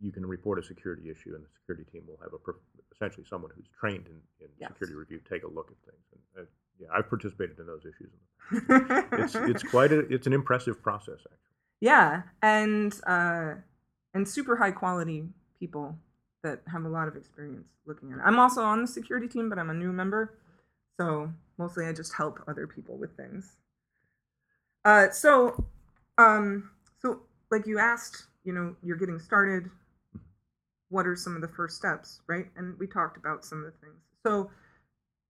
you 0.00 0.12
can 0.12 0.24
report 0.24 0.58
a 0.58 0.62
security 0.62 1.10
issue, 1.10 1.34
and 1.34 1.44
the 1.44 1.48
security 1.60 1.84
team 1.92 2.02
will 2.06 2.18
have 2.22 2.32
a 2.32 2.38
prof- 2.38 2.56
essentially 2.94 3.26
someone 3.28 3.50
who's 3.56 3.68
trained 3.78 4.06
in, 4.06 4.18
in 4.44 4.48
Yes. 4.58 4.70
security 4.70 4.94
review 4.96 5.20
take 5.28 5.42
a 5.42 5.48
look 5.48 5.70
at 5.70 5.78
things. 5.90 6.04
And 6.14 6.44
uh, 6.44 6.48
yeah, 6.78 6.88
I've 6.96 7.08
participated 7.08 7.58
in 7.58 7.66
those 7.66 7.84
issues. 7.84 8.12
It's 9.22 9.34
it's 9.34 9.62
quite 9.62 9.92
a 9.92 10.00
it's 10.14 10.26
an 10.26 10.32
impressive 10.32 10.82
process 10.82 11.18
actually. 11.20 11.54
yeah, 11.80 12.22
and 12.42 12.92
uh, 13.06 13.54
and 14.14 14.28
super 14.28 14.56
high 14.56 14.70
quality 14.70 15.24
people 15.58 15.96
that 16.42 16.62
have 16.72 16.84
a 16.84 16.88
lot 16.88 17.08
of 17.08 17.16
experience 17.16 17.68
looking 17.86 18.12
at 18.12 18.18
it. 18.18 18.22
I'm 18.24 18.38
also 18.38 18.62
on 18.62 18.82
the 18.82 18.86
security 18.86 19.28
team, 19.28 19.48
but 19.48 19.58
I'm 19.58 19.70
a 19.70 19.74
new 19.74 19.92
member, 19.92 20.34
so 20.98 21.30
mostly 21.58 21.86
I 21.86 21.92
just 21.92 22.14
help 22.14 22.40
other 22.48 22.66
people 22.66 22.96
with 22.96 23.16
things. 23.16 23.56
Uh, 24.84 25.10
so, 25.10 25.64
um, 26.18 26.70
so 27.00 27.20
like 27.50 27.66
you 27.66 27.78
asked, 27.78 28.24
you 28.44 28.52
know, 28.52 28.74
you're 28.82 28.96
getting 28.96 29.18
started. 29.18 29.70
What 30.88 31.06
are 31.06 31.14
some 31.14 31.36
of 31.36 31.42
the 31.42 31.48
first 31.48 31.76
steps, 31.76 32.20
right? 32.26 32.46
And 32.56 32.78
we 32.78 32.86
talked 32.86 33.16
about 33.16 33.44
some 33.44 33.58
of 33.58 33.64
the 33.64 33.78
things. 33.78 34.00
So, 34.26 34.50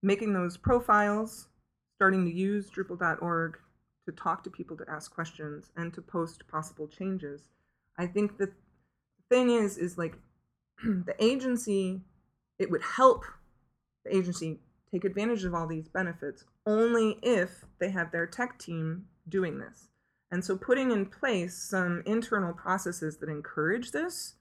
making 0.01 0.33
those 0.33 0.57
profiles, 0.57 1.47
starting 1.95 2.25
to 2.25 2.31
use 2.31 2.69
Drupal.org 2.71 3.57
to 4.05 4.11
talk 4.13 4.43
to 4.43 4.49
people 4.49 4.75
to 4.77 4.85
ask 4.89 5.13
questions 5.13 5.69
and 5.77 5.93
to 5.93 6.01
post 6.01 6.47
possible 6.47 6.87
changes. 6.87 7.49
I 7.99 8.07
think 8.07 8.37
the 8.37 8.51
thing 9.31 9.49
is, 9.49 9.77
is 9.77 9.97
like 9.97 10.17
the 10.83 11.15
agency, 11.19 12.01
it 12.59 12.69
would 12.69 12.83
help 12.83 13.23
the 14.05 14.15
agency 14.15 14.59
take 14.91 15.05
advantage 15.05 15.45
of 15.45 15.55
all 15.55 15.67
these 15.67 15.87
benefits 15.87 16.43
only 16.65 17.17
if 17.23 17.65
they 17.79 17.89
have 17.89 18.11
their 18.11 18.27
tech 18.27 18.59
team 18.59 19.05
doing 19.27 19.57
this. 19.57 19.87
And 20.31 20.43
so 20.43 20.57
putting 20.57 20.91
in 20.91 21.05
place 21.05 21.57
some 21.57 22.03
internal 22.05 22.53
processes 22.53 23.17
that 23.17 23.29
encourage 23.29 23.91
this 23.91 24.35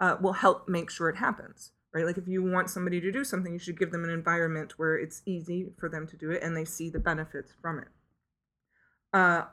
uh, 0.00 0.16
will 0.20 0.32
help 0.32 0.68
make 0.68 0.90
sure 0.90 1.08
it 1.08 1.16
happens, 1.16 1.72
right? 1.92 2.04
Like 2.04 2.18
if 2.18 2.28
you 2.28 2.42
want 2.42 2.70
somebody 2.70 3.00
to 3.00 3.12
do 3.12 3.24
something, 3.24 3.52
you 3.52 3.58
should 3.58 3.78
give 3.78 3.92
them 3.92 4.04
an 4.04 4.10
environment 4.10 4.78
where 4.78 4.96
it's 4.96 5.22
easy 5.26 5.70
for 5.78 5.88
them 5.88 6.06
to 6.08 6.16
do 6.16 6.30
it 6.30 6.42
and 6.42 6.56
they 6.56 6.64
see 6.64 6.90
the 6.90 6.98
benefits 6.98 7.52
from 7.60 7.78
it. 7.78 7.88
Uh, 9.12 9.44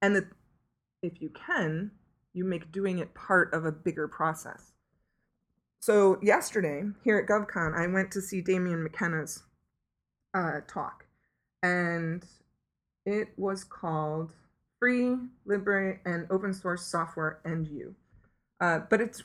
and 0.00 0.16
that 0.16 0.26
if 1.02 1.20
you 1.20 1.30
can, 1.30 1.90
you 2.32 2.44
make 2.44 2.72
doing 2.72 2.98
it 2.98 3.14
part 3.14 3.52
of 3.52 3.64
a 3.64 3.72
bigger 3.72 4.08
process. 4.08 4.72
So 5.80 6.18
yesterday 6.22 6.84
here 7.04 7.18
at 7.18 7.26
GovCon, 7.26 7.76
I 7.76 7.86
went 7.88 8.12
to 8.12 8.20
see 8.20 8.40
Damien 8.40 8.82
McKenna's 8.82 9.42
uh, 10.32 10.60
talk, 10.68 11.06
and 11.62 12.24
it 13.04 13.28
was 13.36 13.64
called 13.64 14.32
"Free, 14.78 15.16
Libre, 15.44 15.98
and 16.04 16.26
Open 16.30 16.54
Source 16.54 16.86
Software 16.86 17.40
and 17.44 17.66
You." 17.66 17.96
Uh, 18.60 18.80
but 18.88 19.00
it 19.00 19.22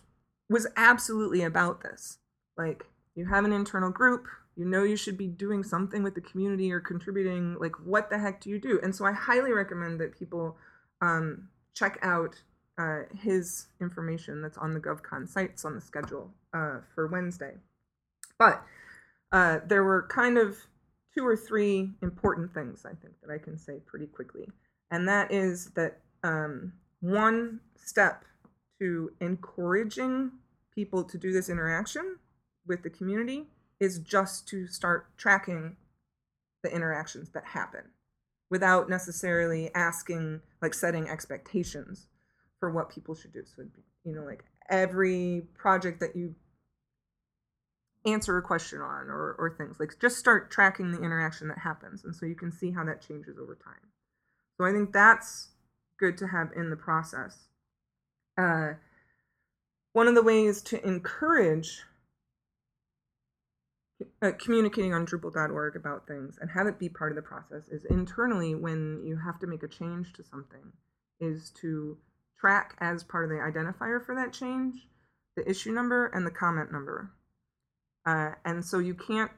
was 0.50 0.68
absolutely 0.76 1.44
about 1.44 1.82
this. 1.82 2.18
Like 2.58 2.86
you 3.16 3.26
have 3.28 3.46
an 3.46 3.54
internal 3.54 3.92
group, 3.92 4.26
you 4.56 4.66
know 4.66 4.84
you 4.84 4.98
should 4.98 5.18
be 5.18 5.28
doing 5.28 5.64
something 5.64 6.02
with 6.02 6.16
the 6.16 6.22
community 6.22 6.72
or 6.72 6.80
contributing. 6.80 7.56
Like 7.60 7.76
what 7.86 8.10
the 8.10 8.18
heck 8.18 8.42
do 8.42 8.50
you 8.50 8.60
do? 8.60 8.80
And 8.82 8.96
so 8.96 9.06
I 9.06 9.12
highly 9.12 9.54
recommend 9.54 10.02
that 10.02 10.18
people 10.18 10.58
um, 11.02 11.50
check 11.76 12.00
out 12.02 12.42
uh, 12.78 13.02
his 13.20 13.68
information 13.82 14.42
that's 14.42 14.58
on 14.58 14.74
the 14.74 14.80
GovCon 14.80 15.28
sites 15.28 15.66
on 15.66 15.76
the 15.76 15.82
schedule 15.82 16.32
uh, 16.54 16.80
for 16.94 17.08
Wednesday. 17.08 17.54
But 18.38 18.64
uh, 19.32 19.60
there 19.66 19.84
were 19.84 20.08
kind 20.10 20.38
of 20.38 20.58
two 21.16 21.26
or 21.26 21.36
three 21.36 21.92
important 22.02 22.54
things 22.54 22.86
I 22.86 22.94
think 22.94 23.16
that 23.22 23.34
I 23.34 23.40
can 23.40 23.58
say 23.58 23.80
pretty 23.86 24.06
quickly, 24.06 24.48
and 24.92 25.08
that 25.08 25.32
is 25.32 25.72
that 25.72 26.00
um, 26.24 26.74
one 27.00 27.60
step 27.76 28.26
to 28.80 29.12
encouraging 29.20 30.32
people 30.74 31.04
to 31.04 31.18
do 31.18 31.32
this 31.32 31.50
interaction 31.50 32.18
with 32.68 32.84
the 32.84 32.90
community 32.90 33.48
is 33.80 34.00
just 34.00 34.48
to 34.50 34.68
start 34.68 35.08
tracking 35.18 35.76
the 36.64 36.72
interactions 36.74 37.30
that 37.30 37.46
happen 37.46 37.82
without 38.50 38.90
necessarily 38.90 39.74
asking 39.74 40.42
like 40.62 40.74
setting 40.74 41.10
expectations 41.10 42.08
for 42.60 42.72
what 42.72 42.90
people 42.90 43.16
should 43.16 43.34
do. 43.34 43.44
So 43.46 43.64
you 44.06 44.16
know 44.16 44.24
like 44.24 44.44
every 44.70 45.44
project 45.56 46.00
that 46.00 46.16
you 46.16 46.36
answer 48.06 48.38
a 48.38 48.42
question 48.42 48.80
on 48.80 49.10
or, 49.10 49.36
or 49.38 49.54
things 49.58 49.80
like 49.80 50.00
just 50.00 50.18
start 50.18 50.50
tracking 50.50 50.92
the 50.92 51.02
interaction 51.02 51.48
that 51.50 51.58
happens. 51.58 52.04
And 52.04 52.16
so 52.16 52.26
you 52.26 52.36
can 52.36 52.52
see 52.52 52.72
how 52.72 52.84
that 52.86 53.06
changes 53.06 53.38
over 53.38 53.56
time. 53.56 53.92
So 54.58 54.66
i 54.66 54.72
think 54.72 54.92
that's 54.92 55.50
good 56.00 56.18
to 56.18 56.28
have 56.28 56.50
in 56.56 56.70
the 56.70 56.76
process. 56.76 57.48
Uh, 58.38 58.74
one 59.94 60.08
of 60.08 60.16
the 60.16 60.22
ways 60.22 60.62
to 60.64 60.86
encourage 60.88 61.84
uh, 64.22 64.32
communicating 64.38 64.94
on 64.94 65.06
Drupal.org 65.06 65.76
about 65.76 66.08
things 66.08 66.38
and 66.40 66.52
have 66.52 66.68
it 66.68 66.78
be 66.78 66.88
part 66.88 67.12
of 67.12 67.16
the 67.16 67.22
process 67.22 67.68
is 67.70 67.84
internally 67.86 68.54
when 68.54 69.02
you 69.04 69.18
have 69.18 69.40
to 69.40 69.48
make 69.48 69.64
a 69.64 69.68
change 69.68 70.14
to 70.14 70.24
something, 70.24 70.72
is 71.20 71.52
to 71.62 71.98
track 72.40 72.76
as 72.80 73.04
part 73.04 73.24
of 73.24 73.30
the 73.30 73.38
identifier 73.38 74.04
for 74.04 74.16
that 74.16 74.34
change 74.34 74.88
the 75.38 75.50
issue 75.50 75.72
number 75.72 76.08
and 76.08 76.26
the 76.26 76.32
comment 76.32 76.72
number. 76.72 77.12
Uh, 78.06 78.32
and 78.44 78.66
so 78.66 78.80
you 78.80 78.96
can't 78.96 79.32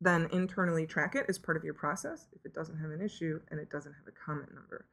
then 0.00 0.28
internally 0.32 0.86
track 0.86 1.14
it 1.14 1.24
as 1.28 1.38
part 1.38 1.56
of 1.56 1.64
your 1.64 1.72
process 1.72 2.26
if 2.32 2.44
it 2.44 2.52
doesn't 2.52 2.78
have 2.78 2.90
an 2.90 3.00
issue 3.00 3.40
and 3.50 3.60
it 3.60 3.70
doesn't 3.70 3.92
have 3.92 4.06
a 4.08 4.26
comment 4.26 4.52
number. 4.52 4.86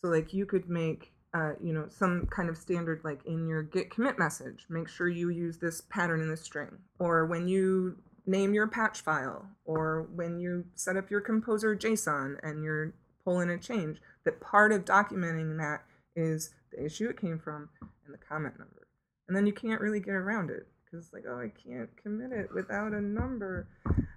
So 0.00 0.10
like 0.10 0.32
you 0.32 0.46
could 0.46 0.68
make 0.68 1.12
uh, 1.34 1.54
you 1.60 1.72
know 1.72 1.86
some 1.88 2.26
kind 2.30 2.48
of 2.48 2.56
standard 2.56 3.00
like 3.02 3.26
in 3.26 3.48
your 3.48 3.64
git 3.64 3.90
commit 3.90 4.18
message, 4.18 4.66
make 4.70 4.88
sure 4.88 5.08
you 5.08 5.30
use 5.30 5.58
this 5.58 5.82
pattern 5.90 6.20
in 6.20 6.30
this 6.30 6.42
string, 6.42 6.70
or 7.00 7.26
when 7.26 7.48
you 7.48 7.96
name 8.24 8.54
your 8.54 8.68
patch 8.68 9.00
file, 9.00 9.48
or 9.64 10.08
when 10.14 10.38
you 10.38 10.64
set 10.76 10.96
up 10.96 11.10
your 11.10 11.20
composer 11.20 11.74
JSON 11.74 12.36
and 12.44 12.62
you're 12.62 12.94
pulling 13.24 13.50
a 13.50 13.58
change, 13.58 13.98
that 14.24 14.40
part 14.40 14.70
of 14.70 14.84
documenting 14.84 15.58
that 15.58 15.82
is 16.14 16.50
the 16.74 16.84
issue 16.84 17.08
it 17.08 17.20
came 17.20 17.38
from 17.38 17.68
and 17.80 18.14
the 18.14 18.18
comment 18.18 18.58
number. 18.58 18.88
And 19.28 19.36
then 19.36 19.46
you 19.46 19.52
can't 19.52 19.80
really 19.80 20.00
get 20.00 20.14
around 20.14 20.50
it 20.50 20.66
because 20.84 21.06
it's 21.06 21.14
like, 21.14 21.24
oh, 21.28 21.40
I 21.40 21.50
can't 21.66 21.90
commit 22.02 22.32
it 22.32 22.48
without 22.54 22.92
a 22.92 23.00
number. 23.00 23.68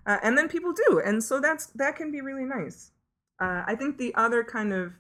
Uh, 0.06 0.18
and 0.24 0.38
then 0.38 0.50
people 0.50 0.74
do, 0.74 1.02
and 1.04 1.24
so 1.24 1.40
that's 1.40 1.68
that 1.68 1.96
can 1.96 2.12
be 2.12 2.22
really 2.22 2.46
nice. 2.46 2.92
Uh, 3.42 3.64
I 3.66 3.76
think 3.76 3.98
the 3.98 4.14
other 4.16 4.44
kind 4.44 4.74
of 4.74 4.94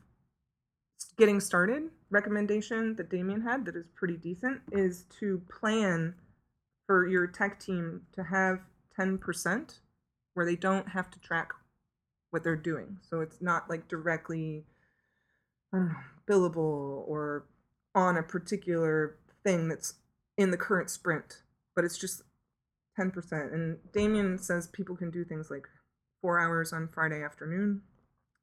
getting 1.17 1.39
started 1.39 1.83
recommendation 2.09 2.95
that 2.95 3.09
Damien 3.09 3.41
had 3.41 3.65
that 3.65 3.75
is 3.75 3.87
pretty 3.95 4.15
decent 4.15 4.61
is 4.71 5.05
to 5.19 5.41
plan 5.49 6.15
for 6.85 7.07
your 7.07 7.27
tech 7.27 7.59
team 7.59 8.01
to 8.13 8.23
have 8.23 8.59
10% 8.97 9.79
where 10.33 10.45
they 10.45 10.55
don't 10.55 10.89
have 10.89 11.09
to 11.11 11.19
track 11.19 11.51
what 12.29 12.43
they're 12.43 12.55
doing. 12.55 12.97
So 13.09 13.19
it's 13.19 13.41
not 13.41 13.69
like 13.69 13.87
directly 13.87 14.63
know, 15.73 15.89
billable 16.29 17.07
or 17.07 17.45
on 17.95 18.17
a 18.17 18.23
particular 18.23 19.17
thing 19.43 19.69
that's 19.69 19.95
in 20.37 20.51
the 20.51 20.57
current 20.57 20.89
sprint, 20.89 21.41
but 21.75 21.83
it's 21.85 21.97
just 21.97 22.21
10%. 22.99 23.53
And 23.53 23.77
Damien 23.93 24.37
says 24.37 24.67
people 24.67 24.95
can 24.95 25.09
do 25.09 25.23
things 25.23 25.49
like 25.49 25.67
four 26.21 26.39
hours 26.39 26.73
on 26.73 26.89
Friday 26.93 27.23
afternoon. 27.23 27.81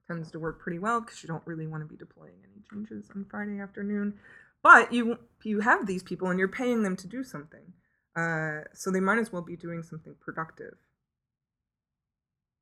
Tends 0.09 0.31
to 0.33 0.38
work 0.38 0.61
pretty 0.61 0.78
well 0.78 1.00
because 1.00 1.23
you 1.23 1.28
don't 1.28 1.47
really 1.47 1.66
want 1.66 1.83
to 1.83 1.88
be 1.88 1.97
deploying 1.97 2.35
any 2.43 2.62
changes 2.71 3.11
on 3.14 3.26
Friday 3.31 3.59
afternoon. 3.61 4.14
But 4.62 4.93
you 4.93 5.19
you 5.43 5.61
have 5.61 5.87
these 5.87 6.02
people 6.02 6.28
and 6.28 6.38
you're 6.38 6.49
paying 6.49 6.83
them 6.83 6.97
to 6.97 7.07
do 7.07 7.23
something, 7.25 7.73
uh, 8.16 8.64
so 8.75 8.90
they 8.90 9.00
might 9.00 9.19
as 9.19 9.33
well 9.33 9.43
be 9.43 9.57
doing 9.57 9.83
something 9.83 10.14
productive. 10.21 10.75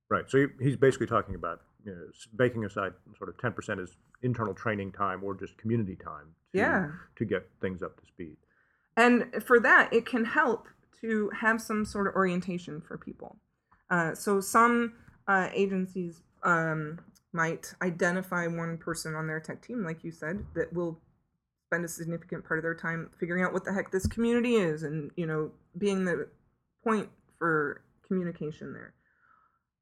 Right. 0.08 0.28
So 0.28 0.38
he- 0.38 0.64
he's 0.64 0.76
basically 0.76 1.06
talking 1.06 1.34
about 1.34 1.62
you 1.84 1.92
know, 1.92 2.06
baking 2.36 2.64
aside 2.64 2.92
sort 3.18 3.28
of 3.28 3.36
10% 3.36 3.80
is 3.82 3.96
internal 4.22 4.54
training 4.54 4.92
time 4.92 5.22
or 5.24 5.34
just 5.34 5.56
community 5.58 5.96
time 5.96 6.34
to, 6.52 6.58
Yeah. 6.58 6.90
to 7.16 7.24
get 7.24 7.48
things 7.60 7.82
up 7.82 8.00
to 8.00 8.06
speed. 8.06 8.36
And 8.96 9.42
for 9.42 9.58
that, 9.60 9.92
it 9.92 10.06
can 10.06 10.24
help 10.24 10.68
to 11.00 11.30
have 11.30 11.60
some 11.60 11.84
sort 11.84 12.06
of 12.06 12.14
orientation 12.14 12.80
for 12.80 12.96
people. 12.98 13.36
Uh, 13.90 14.14
so 14.14 14.40
some 14.40 14.94
uh, 15.26 15.48
agencies 15.52 16.22
um, 16.44 17.00
might 17.32 17.74
identify 17.82 18.46
one 18.46 18.76
person 18.78 19.14
on 19.14 19.26
their 19.26 19.40
tech 19.40 19.62
team, 19.62 19.84
like 19.84 20.04
you 20.04 20.10
said, 20.12 20.44
that 20.54 20.72
will 20.72 21.00
spend 21.68 21.84
a 21.84 21.88
significant 21.88 22.44
part 22.44 22.58
of 22.58 22.62
their 22.62 22.74
time 22.74 23.10
figuring 23.18 23.42
out 23.42 23.52
what 23.52 23.64
the 23.64 23.72
heck 23.72 23.90
this 23.90 24.06
community 24.06 24.56
is, 24.56 24.82
and 24.82 25.10
you 25.16 25.26
know, 25.26 25.50
being 25.78 26.04
the 26.04 26.28
point 26.84 27.08
for 27.38 27.82
communication 28.06 28.72
there. 28.72 28.92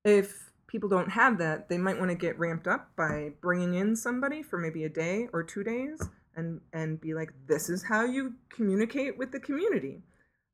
If 0.05 0.50
people 0.71 0.89
don't 0.89 1.11
have 1.11 1.39
that, 1.39 1.69
they 1.69 1.79
might 1.79 1.99
want 1.99 2.11
to 2.11 2.15
get 2.15 2.39
ramped 2.39 2.69
up 2.69 2.91
by 2.97 3.33
bringing 3.41 3.75
in 3.75 3.97
somebody 3.97 4.43
for 4.43 4.57
maybe 4.57 4.85
a 4.85 4.89
day 4.89 5.29
or 5.33 5.43
two 5.43 5.65
days 5.65 6.01
and 6.37 6.61
and 6.73 7.01
be 7.01 7.13
like, 7.13 7.33
this 7.49 7.69
is 7.69 7.85
how 7.85 8.05
you 8.05 8.35
communicate 8.49 9.19
with 9.19 9.33
the 9.33 9.41
community, 9.41 10.03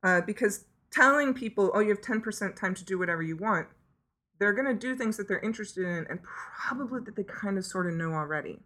uh, 0.02 0.22
because 0.22 0.64
telling 0.90 1.34
people, 1.34 1.70
oh, 1.74 1.80
you 1.80 1.90
have 1.90 2.00
ten 2.00 2.20
percent 2.20 2.56
time 2.56 2.74
to 2.74 2.84
do 2.84 2.98
whatever 2.98 3.22
you 3.22 3.36
want, 3.36 3.68
they're 4.38 4.54
gonna 4.54 4.74
do 4.74 4.96
things 4.96 5.16
that 5.16 5.28
they're 5.28 5.40
interested 5.40 5.84
in 5.84 6.06
and 6.08 6.20
probably 6.22 7.00
that 7.04 7.16
they 7.16 7.24
kind 7.24 7.58
of 7.58 7.64
sort 7.64 7.86
of 7.86 7.94
know 7.94 8.12
already. 8.12 8.60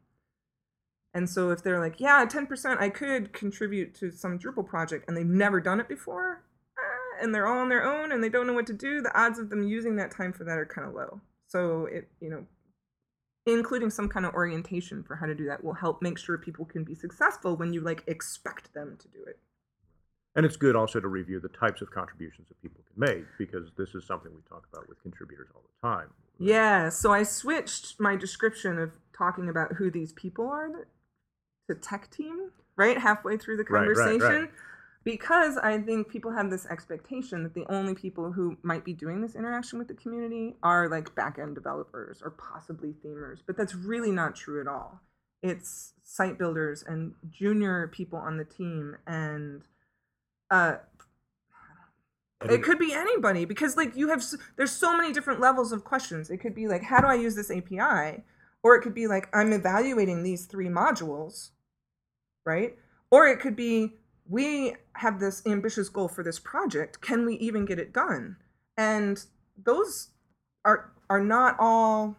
And 1.12 1.28
so 1.28 1.50
if 1.50 1.64
they're 1.64 1.80
like, 1.80 1.99
yeah, 1.99 2.25
ten 2.26 2.47
percent, 2.47 2.80
I 2.80 2.88
could 2.88 3.33
contribute 3.33 3.95
to 3.97 4.12
some 4.12 4.38
Drupal 4.38 4.66
project, 4.66 5.07
and 5.09 5.16
they've 5.16 5.26
never 5.26 5.61
done 5.61 5.80
it 5.80 5.88
before, 5.88 6.45
uh, 6.78 7.25
and 7.25 7.35
they're 7.35 7.49
all 7.49 7.59
on 7.59 7.69
their 7.69 7.85
own 7.85 8.12
and 8.12 8.23
they 8.23 8.28
don't 8.28 8.47
know 8.47 8.52
what 8.52 8.69
to 8.69 8.73
do, 8.73 9.02
the 9.02 9.21
odds 9.21 9.40
of 9.40 9.50
them 9.50 9.64
using 9.64 9.97
that 9.97 10.12
time 10.12 10.33
for 10.33 10.45
that 10.45 10.59
are 10.59 10.66
kind 10.66 10.87
of 10.87 10.95
low. 10.95 11.21
So 11.50 11.87
it, 11.87 12.09
you 12.21 12.30
know, 12.30 12.47
including 13.45 13.90
some 13.90 14.09
kind 14.09 14.25
of 14.25 14.35
orientation 14.35 15.02
for 15.02 15.16
how 15.16 15.26
to 15.26 15.35
do 15.35 15.47
that 15.47 15.64
will 15.64 15.75
help 15.75 16.00
make 16.00 16.16
sure 16.16 16.38
people 16.38 16.64
can 16.64 16.85
be 16.85 16.95
successful 16.95 17.57
when 17.57 17.73
you 17.73 17.80
like 17.80 18.04
expect 18.07 18.73
them 18.73 18.97
to 19.00 19.09
do 19.09 19.19
it. 19.26 19.38
And 20.37 20.47
it's 20.47 20.57
good 20.57 20.76
also 20.76 21.00
to 21.00 21.09
review 21.09 21.40
the 21.40 21.49
types 21.49 21.83
of 21.83 21.90
contributions 21.90 22.49
that 22.49 22.62
people 22.62 22.80
can 22.87 23.00
make 23.14 23.25
because 23.37 23.69
this 23.76 23.97
is 23.97 24.07
something 24.07 24.30
we 24.33 24.42
talk 24.49 24.64
about 24.73 24.88
with 24.88 25.02
contributors 25.02 25.49
all 25.54 25.62
the 25.62 25.88
time. 25.88 26.11
Yeah, 26.38 26.88
so 26.88 27.12
I 27.12 27.25
switched 27.25 27.99
my 27.99 28.14
description 28.14 28.78
of 28.78 28.92
talking 29.12 29.49
about 29.49 29.75
who 29.75 29.90
these 29.90 30.12
people 30.12 30.49
are 30.49 30.87
to 31.69 31.75
tech 31.75 32.11
team, 32.12 32.52
right? 32.76 32.96
Halfway 32.96 33.37
through 33.37 33.57
the 33.57 33.64
Right, 33.68 33.88
right, 33.88 34.20
right. 34.20 34.51
Because 35.02 35.56
I 35.56 35.78
think 35.78 36.08
people 36.08 36.32
have 36.32 36.50
this 36.50 36.66
expectation 36.66 37.42
that 37.42 37.54
the 37.54 37.64
only 37.72 37.94
people 37.94 38.32
who 38.32 38.58
might 38.62 38.84
be 38.84 38.92
doing 38.92 39.22
this 39.22 39.34
interaction 39.34 39.78
with 39.78 39.88
the 39.88 39.94
community 39.94 40.56
are 40.62 40.90
like 40.90 41.14
back 41.14 41.38
end 41.38 41.54
developers 41.54 42.20
or 42.22 42.30
possibly 42.30 42.94
themers. 43.04 43.38
But 43.46 43.56
that's 43.56 43.74
really 43.74 44.10
not 44.10 44.36
true 44.36 44.60
at 44.60 44.68
all. 44.68 45.00
It's 45.42 45.94
site 46.04 46.38
builders 46.38 46.84
and 46.86 47.14
junior 47.30 47.88
people 47.88 48.18
on 48.18 48.36
the 48.36 48.44
team 48.44 48.96
and 49.06 49.62
uh, 50.50 50.76
it 52.48 52.62
could 52.62 52.78
be 52.78 52.92
anybody 52.92 53.44
because 53.44 53.76
like 53.76 53.94
you 53.96 54.08
have 54.08 54.24
there's 54.56 54.72
so 54.72 54.96
many 54.96 55.12
different 55.12 55.40
levels 55.40 55.72
of 55.72 55.84
questions 55.84 56.30
it 56.30 56.38
could 56.38 56.54
be 56.54 56.66
like 56.66 56.82
how 56.82 57.00
do 57.00 57.06
i 57.06 57.14
use 57.14 57.34
this 57.34 57.50
api 57.50 58.22
or 58.62 58.74
it 58.74 58.82
could 58.82 58.94
be 58.94 59.06
like 59.06 59.28
i'm 59.34 59.52
evaluating 59.52 60.22
these 60.22 60.46
three 60.46 60.68
modules 60.68 61.50
right 62.46 62.76
or 63.10 63.26
it 63.26 63.40
could 63.40 63.56
be 63.56 63.94
we 64.31 64.75
have 64.95 65.21
this 65.21 65.43
ambitious 65.47 65.88
goal 65.90 66.09
for 66.09 66.25
this 66.25 66.38
project 66.38 67.01
can 67.03 67.27
we 67.27 67.35
even 67.37 67.64
get 67.66 67.79
it 67.79 67.93
done 67.93 68.37
and 68.79 69.25
those 69.62 70.09
are 70.64 70.93
are 71.11 71.21
not 71.23 71.57
all 71.59 72.16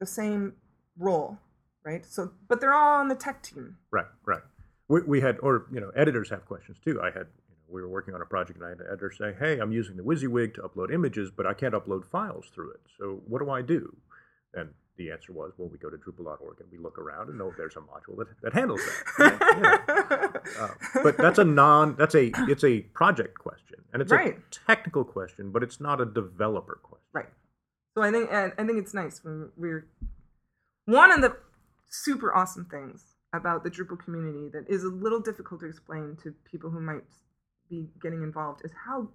the 0.00 0.06
same 0.06 0.54
role 0.98 1.38
right 1.84 2.04
so 2.06 2.32
but 2.48 2.60
they're 2.60 2.74
all 2.74 3.00
on 3.00 3.08
the 3.08 3.14
tech 3.14 3.42
team 3.42 3.76
Right, 3.90 4.06
right. 4.26 4.42
We, 4.88 5.02
we 5.02 5.20
had, 5.20 5.38
or, 5.40 5.66
you 5.72 5.80
know, 5.80 5.90
editors 5.96 6.30
have 6.30 6.44
questions 6.46 6.78
too. 6.84 7.00
I 7.00 7.06
had, 7.06 7.26
you 7.48 7.54
know, 7.56 7.64
we 7.68 7.82
were 7.82 7.88
working 7.88 8.14
on 8.14 8.22
a 8.22 8.26
project 8.26 8.58
and 8.58 8.66
I 8.66 8.70
had 8.70 8.80
an 8.80 8.86
editor 8.88 9.12
say, 9.16 9.34
hey, 9.38 9.58
I'm 9.58 9.72
using 9.72 9.96
the 9.96 10.02
WYSIWYG 10.02 10.54
to 10.54 10.62
upload 10.62 10.92
images, 10.92 11.30
but 11.34 11.46
I 11.46 11.54
can't 11.54 11.74
upload 11.74 12.04
files 12.06 12.46
through 12.54 12.72
it. 12.72 12.80
So 12.98 13.20
what 13.26 13.40
do 13.40 13.50
I 13.50 13.62
do? 13.62 13.96
And 14.54 14.70
the 14.96 15.10
answer 15.10 15.32
was, 15.32 15.52
well, 15.56 15.68
we 15.68 15.78
go 15.78 15.90
to 15.90 15.96
Drupal.org 15.96 16.60
and 16.60 16.70
we 16.70 16.78
look 16.78 16.98
around 16.98 17.28
and 17.28 17.38
know 17.38 17.48
if 17.50 17.56
there's 17.56 17.76
a 17.76 17.80
module 17.80 18.18
that, 18.18 18.28
that 18.42 18.52
handles 18.54 18.80
that. 19.18 19.38
You 19.98 20.18
know. 20.18 20.31
Uh, 20.58 20.68
but 21.02 21.16
that's 21.16 21.38
a 21.38 21.44
non, 21.44 21.96
that's 21.96 22.14
a, 22.14 22.30
it's 22.48 22.64
a 22.64 22.80
project 22.94 23.38
question. 23.38 23.78
And 23.92 24.00
it's 24.02 24.10
Right. 24.10 24.38
a 24.38 24.50
technical 24.66 25.04
question, 25.04 25.50
but 25.52 25.62
it's 25.62 25.80
not 25.80 26.00
a 26.00 26.06
developer 26.06 26.78
question. 26.82 27.06
Right. 27.12 27.28
So 27.94 28.02
I 28.02 28.10
think 28.10 28.30
and 28.32 28.52
I 28.58 28.64
think 28.64 28.78
it's 28.78 28.94
nice 28.94 29.22
when 29.22 29.50
we're 29.56 29.86
one 30.86 31.10
of 31.10 31.20
the 31.20 31.36
super 31.90 32.34
awesome 32.34 32.64
things 32.64 33.16
about 33.34 33.64
the 33.64 33.70
Drupal 33.70 33.98
community 34.02 34.48
that 34.52 34.64
is 34.68 34.82
a 34.84 34.88
little 34.88 35.20
difficult 35.20 35.60
to 35.60 35.66
explain 35.66 36.16
to 36.22 36.34
people 36.50 36.70
who 36.70 36.80
might 36.80 37.04
be 37.68 37.88
getting 38.02 38.22
involved 38.22 38.62
is 38.64 38.72
how 38.86 39.08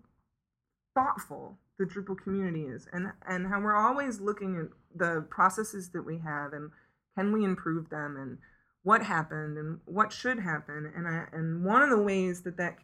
thoughtful 0.96 1.58
the 1.80 1.86
Drupal 1.86 2.18
community 2.18 2.64
is 2.64 2.88
and 2.94 3.12
and 3.28 3.48
how 3.48 3.60
we're 3.60 3.76
always 3.76 4.20
looking 4.20 4.58
at 4.58 4.68
the 4.98 5.22
processes 5.30 5.90
that 5.92 6.04
we 6.04 6.20
have 6.20 6.54
and 6.54 6.72
can 7.18 7.32
we 7.32 7.44
improve 7.44 7.90
them 7.90 8.16
and 8.18 8.38
what 8.84 9.04
happened 9.04 9.58
and 9.58 9.80
what 9.86 10.12
should 10.12 10.40
happen 10.40 10.92
and 10.96 11.08
I, 11.08 11.26
and 11.34 11.66
one 11.66 11.82
of 11.82 11.90
the 11.90 12.02
ways 12.02 12.42
that 12.44 12.58
that 12.58 12.78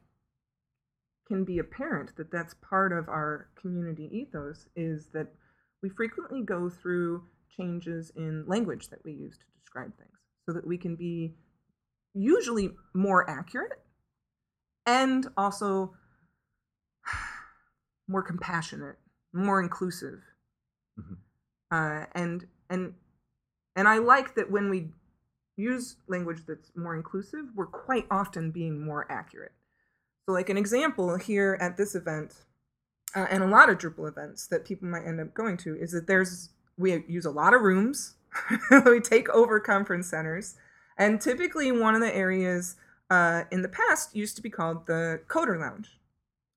can 1.28 1.44
be 1.44 1.60
apparent 1.60 2.16
that 2.18 2.32
that's 2.32 2.56
part 2.56 2.92
of 2.92 3.08
our 3.08 3.50
community 3.60 4.10
ethos 4.12 4.68
is 4.76 5.08
that 5.14 5.28
we 5.82 5.90
frequently 5.90 6.42
go 6.42 6.70
through 6.70 7.24
changes 7.56 8.12
in 8.16 8.46
language 8.48 8.90
that 8.90 9.04
we 9.06 9.14
use 9.14 9.38
to 9.38 9.60
describe 9.60 9.96
things 9.98 10.18
so 10.46 10.54
that 10.54 10.66
we 10.66 10.78
can 10.78 10.96
be 10.96 11.34
usually 12.14 12.72
more 12.94 13.30
accurate 13.30 13.80
and 14.86 15.28
also 15.38 15.94
more 18.08 18.24
compassionate, 18.24 18.98
more 19.34 19.62
inclusive. 19.62 20.20
Mhm. 21.00 21.18
Uh, 21.72 22.06
and 22.14 22.46
and 22.70 22.94
and 23.76 23.88
I 23.88 23.98
like 23.98 24.36
that 24.36 24.52
when 24.52 24.70
we 24.70 24.92
use 25.56 25.98
language 26.08 26.42
that's 26.48 26.72
more 26.76 26.96
inclusive, 26.96 27.46
we're 27.56 27.66
quite 27.66 28.06
often 28.10 28.52
being 28.52 28.84
more 28.84 29.10
accurate. 29.12 29.52
So, 30.26 30.34
like 30.34 30.50
an 30.50 30.58
example 30.58 31.18
here 31.18 31.58
at 31.60 31.78
this 31.78 31.96
event, 31.96 32.34
uh, 33.16 33.28
and 33.30 33.44
a 33.44 33.48
lot 33.48 33.70
of 33.70 33.78
Drupal 33.78 34.08
events 34.08 34.48
that 34.48 34.66
people 34.66 34.88
might 34.88 35.06
end 35.06 35.20
up 35.20 35.34
going 35.34 35.58
to, 35.58 35.76
is 35.76 35.92
that 35.92 36.08
there's 36.08 36.50
we 36.78 37.04
use 37.08 37.26
a 37.26 37.32
lot 37.32 37.54
of 37.54 37.62
rooms. 37.62 38.16
we 38.86 39.00
take 39.00 39.30
over 39.30 39.60
conference 39.60 40.10
centers, 40.10 40.56
and 40.98 41.22
typically 41.22 41.72
one 41.72 41.94
of 41.94 42.02
the 42.02 42.16
areas 42.16 42.76
uh, 43.10 43.44
in 43.52 43.62
the 43.62 43.70
past 43.70 44.16
used 44.16 44.36
to 44.38 44.42
be 44.42 44.50
called 44.50 44.88
the 44.88 45.22
Coder 45.28 45.60
Lounge. 45.60 46.00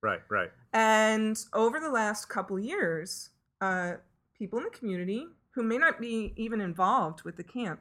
Right, 0.03 0.21
right. 0.31 0.51
And 0.73 1.39
over 1.53 1.81
the 1.81 1.91
last 1.91 2.29
couple 2.29 2.59
years, 2.59 3.31
uh, 3.61 3.95
people 4.39 4.59
in 4.59 4.65
the 4.65 4.71
community 4.71 5.27
who 5.51 5.63
may 5.63 5.79
not 5.79 6.01
be 6.01 6.33
even 6.37 6.61
involved 6.61 7.23
with 7.23 7.37
the 7.37 7.45
camp 7.45 7.81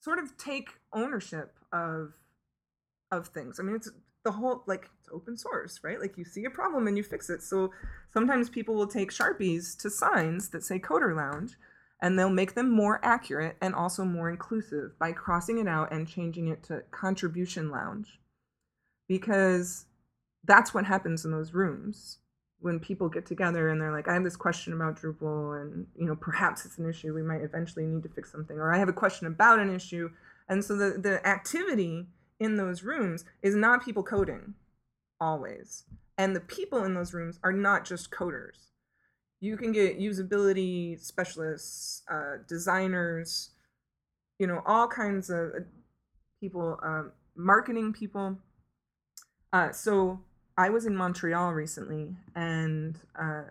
sort 0.00 0.18
of 0.18 0.36
take 0.36 0.70
ownership 0.92 1.58
of 1.72 2.12
of 3.10 3.28
things. 3.28 3.60
I 3.60 3.62
mean, 3.62 3.76
it's 3.76 3.90
the 4.24 4.32
whole 4.32 4.62
like 4.66 4.90
it's 5.00 5.08
open 5.12 5.36
source, 5.36 5.80
right? 5.82 6.00
Like 6.00 6.18
you 6.18 6.24
see 6.24 6.44
a 6.44 6.50
problem 6.50 6.86
and 6.86 6.96
you 6.96 7.02
fix 7.02 7.30
it. 7.30 7.42
So 7.42 7.70
sometimes 8.12 8.50
people 8.50 8.74
will 8.74 8.86
take 8.86 9.10
sharpies 9.10 9.76
to 9.78 9.90
signs 9.90 10.48
that 10.50 10.64
say 10.64 10.78
Coder 10.78 11.14
Lounge, 11.16 11.56
and 12.02 12.18
they'll 12.18 12.30
make 12.30 12.54
them 12.54 12.70
more 12.70 13.00
accurate 13.04 13.56
and 13.60 13.74
also 13.74 14.04
more 14.04 14.28
inclusive 14.28 14.98
by 14.98 15.12
crossing 15.12 15.58
it 15.58 15.68
out 15.68 15.92
and 15.92 16.08
changing 16.08 16.48
it 16.48 16.62
to 16.64 16.82
Contribution 16.90 17.70
Lounge, 17.70 18.18
because 19.08 19.86
that's 20.44 20.74
what 20.74 20.86
happens 20.86 21.24
in 21.24 21.30
those 21.30 21.52
rooms 21.52 22.18
when 22.60 22.80
people 22.80 23.08
get 23.08 23.26
together 23.26 23.68
and 23.68 23.80
they're 23.80 23.92
like, 23.92 24.08
I 24.08 24.14
have 24.14 24.24
this 24.24 24.36
question 24.36 24.72
about 24.72 24.98
Drupal, 25.00 25.60
and 25.60 25.86
you 25.96 26.06
know, 26.06 26.16
perhaps 26.16 26.64
it's 26.64 26.78
an 26.78 26.88
issue 26.88 27.14
we 27.14 27.22
might 27.22 27.42
eventually 27.42 27.86
need 27.86 28.02
to 28.04 28.08
fix 28.08 28.32
something, 28.32 28.56
or 28.56 28.72
I 28.72 28.78
have 28.78 28.88
a 28.88 28.94
question 28.94 29.26
about 29.26 29.58
an 29.58 29.74
issue, 29.74 30.10
and 30.48 30.64
so 30.64 30.76
the 30.76 30.98
the 30.98 31.26
activity 31.26 32.06
in 32.40 32.56
those 32.56 32.82
rooms 32.82 33.24
is 33.42 33.54
not 33.54 33.84
people 33.84 34.02
coding, 34.02 34.54
always. 35.20 35.84
and 36.18 36.34
the 36.34 36.40
people 36.40 36.84
in 36.84 36.94
those 36.94 37.12
rooms 37.12 37.38
are 37.42 37.52
not 37.52 37.84
just 37.84 38.10
coders. 38.10 38.70
You 39.40 39.56
can 39.56 39.72
get 39.72 39.98
usability 40.00 40.98
specialists, 41.00 42.02
uh, 42.10 42.38
designers, 42.48 43.50
you 44.38 44.46
know, 44.46 44.62
all 44.66 44.88
kinds 44.88 45.28
of 45.30 45.48
uh, 45.48 45.60
people, 46.40 46.78
um, 46.82 47.12
marketing 47.36 47.92
people. 47.92 48.38
Uh, 49.52 49.72
so 49.72 50.20
I 50.58 50.70
was 50.70 50.86
in 50.86 50.96
Montreal 50.96 51.52
recently, 51.52 52.16
and 52.34 52.98
uh, 53.20 53.42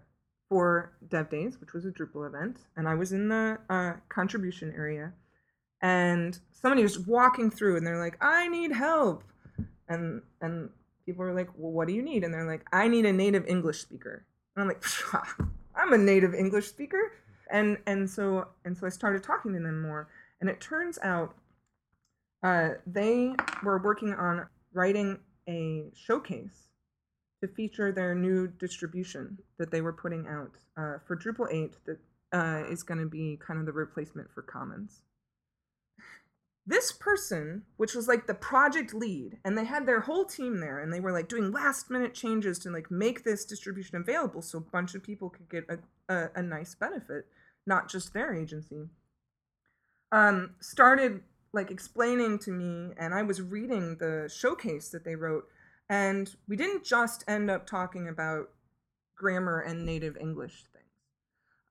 for 0.49 0.93
Dev 1.07 1.29
Days, 1.29 1.59
which 1.61 1.73
was 1.73 1.85
a 1.85 1.91
Drupal 1.91 2.25
event, 2.27 2.57
and 2.75 2.87
I 2.87 2.95
was 2.95 3.11
in 3.11 3.29
the 3.29 3.59
uh, 3.69 3.93
contribution 4.09 4.73
area, 4.75 5.13
and 5.81 6.39
somebody 6.51 6.81
was 6.81 6.99
walking 6.99 7.51
through, 7.51 7.77
and 7.77 7.85
they're 7.85 7.99
like, 7.99 8.17
"I 8.21 8.47
need 8.47 8.71
help," 8.71 9.23
and 9.87 10.23
and 10.41 10.69
people 11.05 11.23
were 11.23 11.33
like, 11.33 11.49
"Well, 11.55 11.71
what 11.71 11.87
do 11.87 11.93
you 11.93 12.01
need?" 12.01 12.23
And 12.23 12.33
they're 12.33 12.47
like, 12.47 12.65
"I 12.73 12.87
need 12.87 13.05
a 13.05 13.13
native 13.13 13.45
English 13.45 13.81
speaker," 13.81 14.25
and 14.55 14.63
I'm 14.63 14.67
like, 14.67 14.83
"I'm 15.75 15.93
a 15.93 15.97
native 15.97 16.33
English 16.33 16.67
speaker," 16.67 17.11
and 17.51 17.77
and 17.85 18.09
so 18.09 18.47
and 18.65 18.75
so 18.75 18.87
I 18.87 18.89
started 18.89 19.23
talking 19.23 19.53
to 19.53 19.59
them 19.59 19.81
more, 19.81 20.07
and 20.41 20.49
it 20.49 20.59
turns 20.59 20.97
out 21.03 21.35
uh, 22.41 22.69
they 22.87 23.35
were 23.63 23.77
working 23.77 24.13
on 24.13 24.47
writing 24.73 25.19
a 25.47 25.91
showcase 25.93 26.65
to 27.45 27.53
feature 27.53 27.91
their 27.91 28.15
new 28.15 28.47
distribution 28.47 29.37
that 29.57 29.71
they 29.71 29.81
were 29.81 29.93
putting 29.93 30.27
out 30.27 30.51
uh, 30.77 30.97
for 31.05 31.15
Drupal 31.15 31.51
8 31.51 31.75
that 31.85 31.99
uh, 32.33 32.63
is 32.69 32.83
going 32.83 32.99
to 32.99 33.05
be 33.05 33.39
kind 33.45 33.59
of 33.59 33.65
the 33.65 33.71
replacement 33.71 34.29
for 34.31 34.41
Commons. 34.41 35.01
This 36.67 36.91
person, 36.91 37.61
which 37.77 37.93
was 37.93 38.07
like 38.07 38.25
the 38.25 38.33
project 38.33 38.93
lead, 38.93 39.37
and 39.45 39.55
they 39.55 39.65
had 39.65 39.85
their 39.85 39.99
whole 39.99 40.25
team 40.25 40.59
there, 40.59 40.79
and 40.79 40.91
they 40.91 40.99
were 40.99 41.11
like 41.11 41.29
doing 41.29 41.51
last 41.51 41.91
minute 41.91 42.15
changes 42.15 42.57
to 42.59 42.71
like 42.71 42.89
make 42.89 43.23
this 43.23 43.45
distribution 43.45 43.97
available 43.97 44.41
so 44.41 44.57
a 44.57 44.61
bunch 44.61 44.95
of 44.95 45.03
people 45.03 45.29
could 45.29 45.47
get 45.47 45.65
a, 45.69 45.77
a, 46.13 46.29
a 46.35 46.41
nice 46.41 46.73
benefit, 46.73 47.27
not 47.67 47.89
just 47.89 48.13
their 48.13 48.33
agency. 48.33 48.89
Um, 50.11 50.55
started 50.59 51.21
like 51.53 51.69
explaining 51.69 52.39
to 52.39 52.51
me, 52.51 52.93
and 52.97 53.13
I 53.13 53.21
was 53.21 53.43
reading 53.43 53.97
the 53.97 54.27
showcase 54.35 54.89
that 54.89 55.05
they 55.05 55.15
wrote, 55.15 55.47
and 55.89 56.35
we 56.47 56.55
didn't 56.55 56.83
just 56.83 57.23
end 57.27 57.49
up 57.49 57.67
talking 57.67 58.07
about 58.07 58.49
grammar 59.15 59.59
and 59.59 59.85
native 59.85 60.17
English 60.17 60.63
things. 60.73 60.85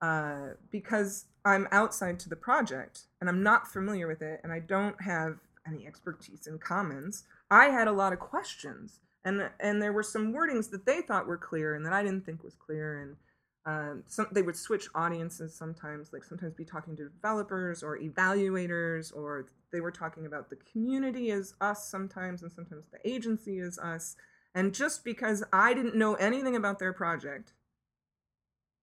Uh, 0.01 0.55
because 0.71 1.25
I'm 1.45 1.67
outside 1.71 2.19
to 2.21 2.29
the 2.29 2.35
project 2.35 3.01
and 3.19 3.29
I'm 3.29 3.43
not 3.43 3.67
familiar 3.67 4.07
with 4.07 4.21
it 4.21 4.41
and 4.43 4.51
I 4.51 4.59
don't 4.59 5.01
have 5.01 5.37
any 5.67 5.87
expertise 5.87 6.47
in 6.47 6.59
commons, 6.59 7.23
I 7.49 7.65
had 7.65 7.87
a 7.87 7.91
lot 7.91 8.13
of 8.13 8.19
questions. 8.19 8.99
And, 9.23 9.49
and 9.59 9.81
there 9.81 9.93
were 9.93 10.03
some 10.03 10.33
wordings 10.33 10.69
that 10.71 10.85
they 10.85 11.01
thought 11.01 11.27
were 11.27 11.37
clear 11.37 11.73
and 11.73 11.85
that 11.85 11.93
I 11.93 12.03
didn't 12.03 12.25
think 12.25 12.43
was 12.43 12.55
clear. 12.55 13.01
And 13.01 13.15
um, 13.65 14.03
some, 14.07 14.27
they 14.31 14.43
would 14.43 14.55
switch 14.55 14.87
audiences 14.93 15.55
sometimes, 15.55 16.13
like 16.13 16.23
sometimes 16.23 16.53
be 16.53 16.65
talking 16.65 16.95
to 16.97 17.09
developers 17.09 17.81
or 17.81 17.97
evaluators, 17.97 19.15
or 19.15 19.47
they 19.75 19.81
were 19.81 19.91
talking 19.91 20.25
about 20.25 20.49
the 20.49 20.55
community 20.55 21.31
as 21.31 21.53
us 21.59 21.89
sometimes, 21.89 22.41
and 22.41 22.49
sometimes 22.49 22.85
the 22.87 23.07
agency 23.07 23.59
as 23.59 23.77
us. 23.77 24.15
And 24.55 24.73
just 24.73 25.03
because 25.03 25.43
I 25.51 25.73
didn't 25.73 25.95
know 25.95 26.13
anything 26.15 26.55
about 26.55 26.79
their 26.79 26.93
project, 26.93 27.51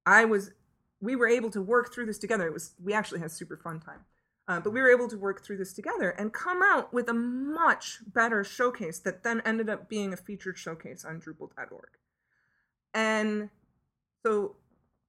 I 0.05 0.27
was, 0.27 0.51
we 1.01 1.17
were 1.17 1.27
able 1.27 1.51
to 1.53 1.63
work 1.63 1.95
through 1.95 2.05
this 2.07 2.19
together. 2.19 2.47
It 2.47 2.53
was, 2.53 2.75
we 2.83 2.93
actually 2.93 3.21
had 3.21 3.31
super 3.31 3.57
fun 3.57 3.81
time. 3.81 4.01
Uh, 4.47 4.61
but 4.61 4.73
we 4.73 4.83
were 4.83 4.91
able 4.91 5.09
to 5.09 5.17
work 5.17 5.43
through 5.43 5.57
this 5.57 5.73
together 5.73 6.11
and 6.11 6.35
come 6.35 6.63
out 6.63 6.93
with 6.93 7.09
a 7.09 7.15
much 7.15 8.01
better 8.07 8.45
showcase 8.45 8.99
that 8.99 9.23
then 9.23 9.41
ended 9.47 9.71
up 9.71 9.89
being 9.89 10.13
a 10.13 10.17
featured 10.17 10.59
showcase 10.59 11.07
on 11.07 11.21
Drupal.org. 11.21 11.89
And 12.93 13.49
so 14.27 14.57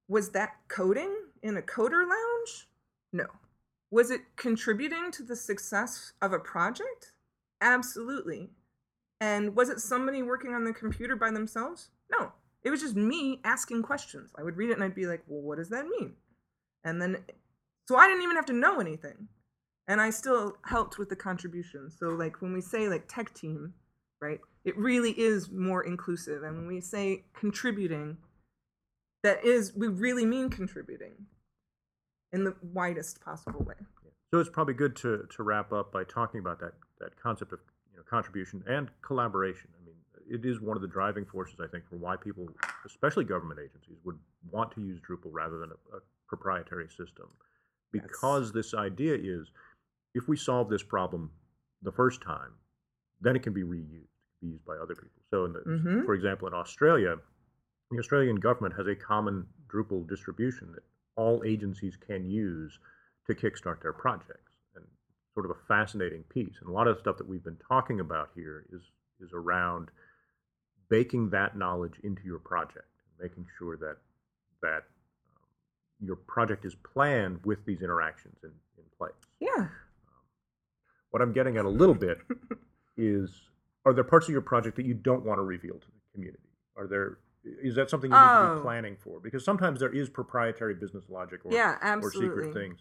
was 0.08 0.30
that 0.30 0.56
coding 0.70 1.14
in 1.42 1.58
a 1.58 1.62
coder 1.62 2.08
lounge? 2.08 2.70
No. 3.12 3.26
Was 3.94 4.10
it 4.10 4.22
contributing 4.38 5.12
to 5.12 5.22
the 5.22 5.36
success 5.36 6.14
of 6.20 6.34
a 6.34 6.40
project? 6.40 7.12
Absolutely. 7.62 8.50
And 9.22 9.56
was 9.56 9.70
it 9.70 9.82
somebody 9.82 10.24
working 10.24 10.56
on 10.56 10.64
the 10.64 10.74
computer 10.74 11.16
by 11.16 11.30
themselves? 11.30 11.90
No. 12.12 12.32
It 12.64 12.72
was 12.72 12.82
just 12.82 12.96
me 12.96 13.40
asking 13.44 13.84
questions. 13.84 14.32
I 14.36 14.42
would 14.42 14.58
read 14.58 14.72
it 14.72 14.74
and 14.74 14.84
I'd 14.84 14.96
be 14.96 15.06
like, 15.06 15.22
well, 15.28 15.42
what 15.42 15.60
does 15.60 15.70
that 15.70 15.86
mean? 15.86 16.14
And 16.84 17.00
then, 17.00 17.18
so 17.88 17.96
I 17.96 18.08
didn't 18.08 18.24
even 18.24 18.36
have 18.36 18.48
to 18.48 18.54
know 18.54 18.80
anything. 18.80 19.28
And 19.88 20.02
I 20.02 20.10
still 20.10 20.58
helped 20.66 20.98
with 20.98 21.10
the 21.10 21.16
contribution. 21.16 21.92
So, 21.92 22.08
like, 22.08 22.42
when 22.42 22.52
we 22.52 22.62
say 22.62 22.90
like 22.90 23.08
tech 23.08 23.32
team, 23.36 23.76
right, 24.20 24.40
it 24.66 24.76
really 24.76 25.12
is 25.12 25.52
more 25.52 25.84
inclusive. 25.84 26.42
And 26.42 26.58
when 26.58 26.66
we 26.66 26.82
say 26.82 27.26
contributing, 27.36 28.18
that 29.22 29.46
is 29.46 29.72
we 29.76 29.88
really 29.88 30.26
mean 30.26 30.50
contributing 30.50 31.28
in 32.34 32.44
the 32.44 32.56
widest 32.74 33.24
possible 33.24 33.64
way. 33.64 33.76
So 34.32 34.40
it's 34.40 34.50
probably 34.50 34.74
good 34.74 34.96
to, 34.98 35.28
to 35.36 35.44
wrap 35.44 35.72
up 35.72 35.92
by 35.92 36.04
talking 36.04 36.40
about 36.40 36.60
that, 36.60 36.74
that 37.00 37.16
concept 37.22 37.54
of 37.54 37.60
you 37.92 37.98
know, 37.98 38.04
contribution 38.10 38.64
and 38.68 38.90
collaboration. 39.04 39.70
I 39.80 39.86
mean, 39.86 39.96
it 40.28 40.44
is 40.44 40.60
one 40.60 40.76
of 40.76 40.82
the 40.82 40.88
driving 40.88 41.26
forces, 41.26 41.60
I 41.64 41.68
think, 41.68 41.88
for 41.88 41.98
why 41.98 42.16
people, 42.16 42.48
especially 42.86 43.26
government 43.26 43.60
agencies, 43.60 43.98
would 44.04 44.18
want 44.52 44.72
to 44.72 44.82
use 44.82 45.00
Drupal 45.00 45.30
rather 45.32 45.60
than 45.60 45.70
a, 45.70 45.98
a 45.98 46.00
proprietary 46.28 46.88
system. 46.88 47.28
Because 47.92 48.48
yes. 48.48 48.54
this 48.54 48.74
idea 48.74 49.16
is 49.16 49.52
if 50.16 50.28
we 50.28 50.36
solve 50.36 50.68
this 50.68 50.82
problem 50.82 51.30
the 51.84 51.92
first 51.92 52.22
time, 52.22 52.54
then 53.22 53.36
it 53.36 53.44
can 53.44 53.54
be 53.54 53.62
reused, 53.62 54.08
be 54.42 54.48
used 54.48 54.66
by 54.66 54.76
other 54.78 54.96
people. 54.96 55.22
So, 55.30 55.48
the, 55.48 55.60
mm-hmm. 55.60 56.06
for 56.06 56.16
example, 56.16 56.48
in 56.48 56.56
Australia, 56.56 57.18
the 57.92 58.00
Australian 58.00 58.38
government 58.38 58.74
has 58.78 58.88
a 58.88 58.96
common 58.96 59.46
Drupal 59.72 60.10
distribution 60.10 60.72
that 60.74 60.84
all 61.16 61.44
agencies 61.46 61.96
can 61.96 62.26
use 62.26 62.78
to 63.28 63.34
kickstart 63.34 63.82
their 63.82 63.94
projects. 63.94 64.52
And 64.76 64.86
sort 65.34 65.46
of 65.46 65.52
a 65.52 65.68
fascinating 65.68 66.24
piece. 66.24 66.56
And 66.60 66.70
a 66.70 66.74
lot 66.74 66.88
of 66.88 66.96
the 66.96 67.02
stuff 67.02 67.18
that 67.18 67.28
we've 67.28 67.44
been 67.44 67.60
talking 67.68 68.00
about 68.00 68.30
here 68.36 68.66
is 68.72 68.82
is 69.20 69.32
around 69.34 69.90
baking 70.90 71.30
that 71.30 71.58
knowledge 71.58 72.00
into 72.04 72.24
your 72.24 72.40
project, 72.40 72.88
making 73.20 73.46
sure 73.58 73.78
that 73.78 73.98
that 74.62 74.84
um, 75.36 75.44
your 76.02 76.16
project 76.16 76.66
is 76.66 76.76
planned 76.76 77.40
with 77.46 77.66
these 77.66 77.82
interactions 77.82 78.38
in, 78.44 78.52
in 78.78 78.84
place. 78.98 79.12
Yeah. 79.40 79.50
Um, 79.58 79.70
what 81.12 81.22
I'm 81.22 81.34
getting 81.34 81.58
at 81.58 81.66
a 81.66 81.70
little 81.70 81.96
bit 81.96 82.20
is 82.98 83.30
are 83.86 83.94
there 83.94 84.04
parts 84.04 84.28
of 84.28 84.32
your 84.32 84.42
project 84.42 84.78
that 84.78 84.86
you 84.86 84.94
don't 84.94 85.26
want 85.26 85.38
to 85.38 85.44
reveal 85.44 85.76
to 85.76 85.88
the 85.88 86.14
community? 86.14 86.44
Are 86.78 86.88
there 86.88 87.18
is 87.44 87.76
that 87.76 87.90
something 87.90 88.12
you 88.12 88.18
need 88.18 88.24
to 88.24 88.54
be 88.56 88.60
oh. 88.60 88.62
planning 88.62 88.98
for? 89.00 89.20
Because 89.20 89.44
sometimes 89.44 89.80
there 89.80 89.94
is 89.94 90.10
proprietary 90.10 90.76
business 90.76 91.06
logic 91.10 91.42
or, 91.44 91.54
yeah, 91.54 91.78
or 92.02 92.12
secret 92.12 92.54
things. 92.54 92.80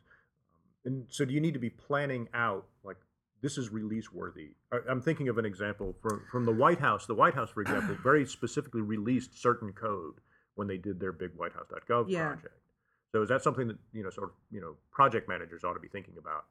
And 0.84 1.06
so 1.08 1.24
do 1.24 1.34
you 1.34 1.40
need 1.40 1.54
to 1.54 1.60
be 1.60 1.70
planning 1.70 2.28
out 2.34 2.66
like 2.84 2.96
this 3.40 3.58
is 3.58 3.70
release 3.70 4.12
worthy? 4.12 4.50
I'm 4.88 5.00
thinking 5.00 5.28
of 5.28 5.38
an 5.38 5.44
example 5.44 5.96
from 6.00 6.22
from 6.30 6.44
the 6.44 6.52
White 6.52 6.80
House. 6.80 7.06
The 7.06 7.14
White 7.14 7.34
House, 7.34 7.50
for 7.50 7.60
example, 7.60 7.96
very 8.02 8.26
specifically 8.26 8.82
released 8.82 9.40
certain 9.40 9.72
code 9.72 10.14
when 10.54 10.68
they 10.68 10.76
did 10.76 11.00
their 11.00 11.12
big 11.12 11.30
WhiteHouse.gov 11.36 12.06
yeah. 12.08 12.28
project. 12.28 12.54
So 13.12 13.22
is 13.22 13.28
that 13.28 13.42
something 13.42 13.68
that 13.68 13.78
you 13.92 14.02
know 14.02 14.10
sort 14.10 14.28
of 14.28 14.34
you 14.50 14.60
know 14.60 14.76
project 14.90 15.28
managers 15.28 15.64
ought 15.64 15.74
to 15.74 15.80
be 15.80 15.88
thinking 15.88 16.14
about 16.18 16.44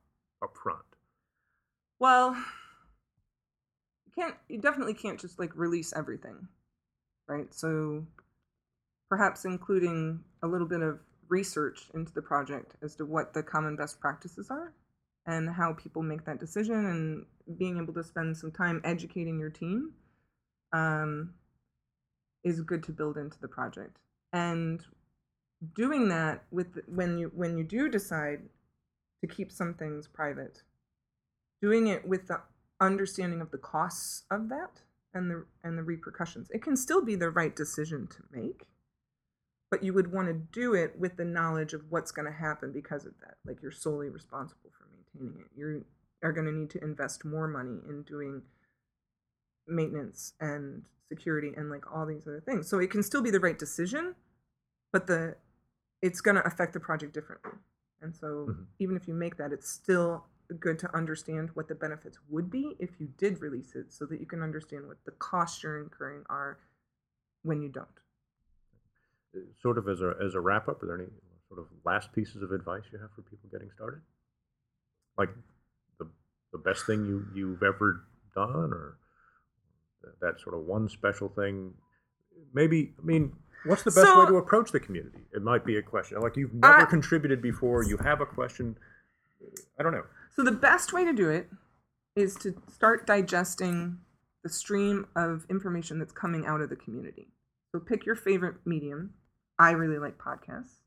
up 0.44 0.56
front? 0.62 0.80
Well, 2.00 2.34
you 4.06 4.12
can't. 4.16 4.36
You 4.50 4.60
definitely 4.60 4.96
can't 4.96 5.20
just 5.20 5.40
like 5.40 5.56
release 5.56 5.94
everything 5.96 6.48
right? 7.32 7.54
So 7.54 8.06
perhaps 9.10 9.46
including 9.46 10.20
a 10.44 10.48
little 10.48 10.68
bit 10.68 10.82
of 10.82 11.00
research 11.30 11.88
into 11.94 12.14
the 12.14 12.22
project 12.22 12.76
as 12.84 12.96
to 12.96 13.06
what 13.06 13.34
the 13.34 13.42
common 13.42 13.76
best 13.76 14.00
practices 14.00 14.50
are 14.50 14.74
and 15.26 15.50
how 15.50 15.74
people 15.74 16.02
make 16.02 16.26
that 16.26 16.40
decision 16.40 16.86
and 16.86 17.58
being 17.58 17.78
able 17.78 17.94
to 17.94 18.04
spend 18.04 18.36
some 18.36 18.52
time 18.52 18.82
educating 18.84 19.40
your 19.40 19.50
team 19.50 19.92
um, 20.74 21.34
is 22.44 22.60
good 22.62 22.84
to 22.84 22.92
build 22.92 23.18
into 23.18 23.40
the 23.40 23.48
project 23.48 23.98
and 24.34 24.82
doing 25.76 26.10
that 26.10 26.44
with 26.52 26.80
when 26.88 27.18
you 27.18 27.32
when 27.36 27.58
you 27.58 27.64
do 27.64 27.88
decide 27.88 28.40
to 29.22 29.28
keep 29.28 29.52
some 29.52 29.76
things 29.76 30.08
private 30.08 30.64
doing 31.62 31.88
it 31.88 32.08
with 32.08 32.28
the 32.28 32.42
understanding 32.80 33.42
of 33.42 33.52
the 33.52 33.58
costs 33.58 34.24
of 34.32 34.50
that 34.50 34.82
and 35.14 35.30
the 35.30 35.46
and 35.64 35.78
the 35.78 35.84
repercussions. 35.84 36.50
It 36.52 36.62
can 36.62 36.76
still 36.76 37.04
be 37.04 37.16
the 37.16 37.30
right 37.30 37.56
decision 37.56 38.08
to 38.08 38.18
make, 38.32 38.68
but 39.70 39.84
you 39.84 39.94
would 39.94 40.12
want 40.12 40.28
to 40.28 40.34
do 40.34 40.74
it 40.74 40.98
with 40.98 41.18
the 41.18 41.26
knowledge 41.26 41.74
of 41.74 41.84
what's 41.90 42.12
going 42.12 42.26
to 42.26 42.38
happen 42.38 42.72
because 42.72 43.06
of 43.06 43.14
that. 43.22 43.36
Like 43.46 43.62
you're 43.62 43.72
solely 43.72 44.10
responsible 44.10 44.72
for 44.78 44.88
maintaining 44.92 45.42
it. 45.42 45.48
You 45.56 45.86
are 46.24 46.32
going 46.32 46.46
to 46.46 46.54
need 46.54 46.70
to 46.72 46.84
invest 46.84 47.26
more 47.26 47.48
money 47.48 47.80
in 47.88 48.04
doing 48.04 48.42
maintenance 49.68 50.34
and 50.40 50.84
security 51.10 51.52
and 51.56 51.70
like 51.70 51.84
all 51.94 52.06
these 52.06 52.28
other 52.28 52.42
things. 52.42 52.70
So 52.70 52.80
it 52.80 52.90
can 52.90 53.04
still 53.04 53.22
be 53.22 53.32
the 53.32 53.40
right 53.40 53.58
decision, 53.58 54.16
but 54.94 55.08
the 55.08 55.36
it's 56.02 56.22
going 56.22 56.36
to 56.36 56.46
affect 56.48 56.74
the 56.74 56.80
project 56.80 57.14
differently. 57.14 57.52
And 58.02 58.16
so 58.16 58.48
mm-hmm. 58.50 58.64
even 58.80 58.96
if 58.96 59.08
you 59.08 59.14
make 59.14 59.38
that, 59.38 59.52
it's 59.52 59.70
still 59.70 60.26
good 60.54 60.80
to 60.80 60.96
understand 60.96 61.50
what 61.54 61.68
the 61.68 61.76
benefits 61.76 62.18
would 62.30 62.50
be 62.50 62.76
if 62.80 62.90
you 63.00 63.10
did 63.18 63.42
release 63.42 63.76
it 63.76 63.92
so 63.92 64.06
that 64.06 64.20
you 64.20 64.26
can 64.26 64.42
understand 64.42 64.88
what 64.88 64.98
the 65.06 65.12
costs 65.12 65.64
you're 65.64 65.82
incurring 65.82 66.24
are 66.30 66.60
when 67.44 67.62
you 67.62 67.70
don't. 67.70 67.88
Uh, 69.36 69.40
Sort 69.62 69.78
of 69.78 69.88
as 69.88 70.02
a 70.02 70.14
as 70.24 70.36
a 70.36 70.40
wrap 70.40 70.68
up, 70.68 70.84
are 70.84 70.88
there 70.88 70.98
any 70.98 71.10
sort 71.48 71.60
of 71.60 71.68
last 71.86 72.12
pieces 72.14 72.42
of 72.42 72.52
advice 72.52 72.84
you 72.92 73.00
have 73.00 73.12
for 73.16 73.22
people 73.22 73.50
getting 73.52 73.70
started? 73.76 74.02
Like 75.18 75.30
the 76.00 76.08
the 76.52 76.58
best 76.58 76.86
thing 76.86 77.06
you 77.06 77.26
you've 77.34 77.64
ever 77.64 78.06
done, 78.36 78.74
or 78.74 78.98
that 80.22 80.40
sort 80.42 80.56
of 80.56 80.66
one 80.66 80.90
special 80.90 81.30
thing? 81.30 81.74
Maybe 82.54 82.94
I 83.02 83.06
mean, 83.06 83.34
what's 83.66 83.84
the 83.84 83.92
best 83.92 84.18
way 84.18 84.26
to 84.28 84.38
approach 84.38 84.72
the 84.72 84.80
community? 84.80 85.20
It 85.34 85.42
might 85.42 85.66
be 85.66 85.78
a 85.78 85.82
question. 85.82 86.20
Like 86.20 86.36
you've 86.36 86.54
never 86.54 86.86
contributed 86.86 87.42
before, 87.42 87.84
you 87.84 87.98
have 87.98 88.22
a 88.22 88.26
question. 88.26 88.78
I 89.80 89.84
don't 89.84 89.94
know. 89.94 90.04
So 90.34 90.44
the 90.44 90.52
best 90.52 90.94
way 90.94 91.04
to 91.04 91.14
do 91.14 91.30
it 91.30 91.50
is 92.16 92.36
to 92.36 92.56
start 92.74 93.06
digesting 93.06 93.98
the 94.44 94.50
stream 94.50 95.08
of 95.16 95.46
information 95.50 96.00
that's 96.00 96.14
coming 96.14 96.46
out 96.46 96.62
of 96.62 96.70
the 96.70 96.76
community. 96.76 97.28
So 97.72 97.80
pick 97.80 98.06
your 98.06 98.16
favorite 98.16 98.56
medium. 98.66 99.14
I 99.60 99.72
really 99.72 100.00
like 100.00 100.18
podcasts. 100.18 100.82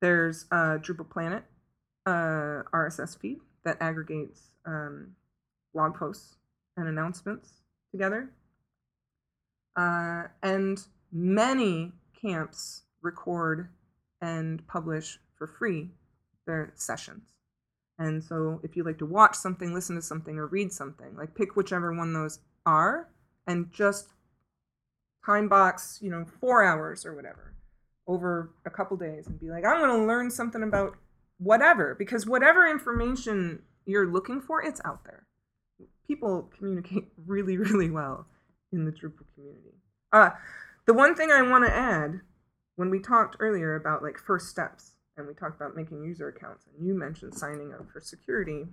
There's 0.00 0.46
uh, 0.50 0.78
Drupal 0.78 1.08
Planet 1.08 1.44
uh, 2.06 2.62
RSS 2.74 3.18
feed 3.18 3.38
that 3.64 3.76
aggregates 3.80 4.40
um, 4.66 5.12
blog 5.74 5.94
posts 5.94 6.36
and 6.76 6.88
announcements 6.88 7.50
together. 7.92 8.30
Uh, 9.76 10.24
and 10.42 10.80
many 11.12 11.92
camps 12.20 12.82
record 13.02 13.68
and 14.20 14.66
publish 14.66 15.18
for 15.36 15.46
free 15.46 15.90
their 16.46 16.72
sessions. 16.74 17.35
And 17.98 18.22
so 18.22 18.60
if 18.62 18.76
you 18.76 18.84
like 18.84 18.98
to 18.98 19.06
watch 19.06 19.34
something, 19.34 19.72
listen 19.72 19.96
to 19.96 20.02
something, 20.02 20.36
or 20.36 20.46
read 20.46 20.72
something, 20.72 21.16
like 21.16 21.34
pick 21.34 21.56
whichever 21.56 21.94
one 21.94 22.12
those 22.12 22.40
are 22.66 23.08
and 23.46 23.72
just 23.72 24.08
time 25.24 25.48
box, 25.48 25.98
you 26.02 26.10
know, 26.10 26.26
four 26.40 26.62
hours 26.62 27.06
or 27.06 27.14
whatever 27.14 27.54
over 28.06 28.50
a 28.64 28.70
couple 28.70 28.96
days 28.96 29.26
and 29.26 29.40
be 29.40 29.50
like, 29.50 29.64
I'm 29.64 29.80
going 29.80 30.00
to 30.00 30.06
learn 30.06 30.30
something 30.30 30.62
about 30.62 30.96
whatever, 31.38 31.94
because 31.98 32.26
whatever 32.26 32.66
information 32.66 33.62
you're 33.84 34.06
looking 34.06 34.40
for, 34.40 34.62
it's 34.62 34.80
out 34.84 35.04
there. 35.04 35.26
People 36.06 36.50
communicate 36.56 37.08
really, 37.26 37.56
really 37.56 37.90
well 37.90 38.26
in 38.72 38.84
the 38.84 38.92
Drupal 38.92 39.24
community. 39.34 39.74
Uh, 40.12 40.30
the 40.86 40.94
one 40.94 41.14
thing 41.14 41.30
I 41.30 41.42
want 41.42 41.66
to 41.66 41.74
add 41.74 42.20
when 42.76 42.90
we 42.90 43.00
talked 43.00 43.36
earlier 43.40 43.74
about 43.74 44.02
like 44.02 44.18
first 44.18 44.48
steps 44.48 44.92
and 45.16 45.26
we 45.26 45.34
talked 45.34 45.56
about 45.56 45.74
making 45.76 46.02
user 46.02 46.28
accounts 46.28 46.66
and 46.66 46.86
you 46.86 46.94
mentioned 46.94 47.34
signing 47.34 47.72
up 47.72 47.90
for 47.92 48.00
security 48.00 48.66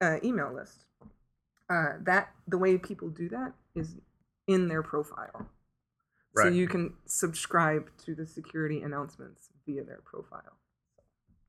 uh, 0.00 0.16
email 0.24 0.52
list 0.54 0.84
uh, 1.68 1.92
that 2.02 2.30
the 2.48 2.58
way 2.58 2.76
people 2.78 3.08
do 3.08 3.28
that 3.28 3.52
is 3.74 3.96
in 4.46 4.68
their 4.68 4.82
profile 4.82 5.46
so 6.36 6.48
you 6.48 6.66
can 6.68 6.94
subscribe 7.06 7.90
to 8.04 8.14
the 8.14 8.26
security 8.26 8.80
announcements 8.82 9.48
via 9.66 9.82
their 9.84 10.00
profile 10.04 10.56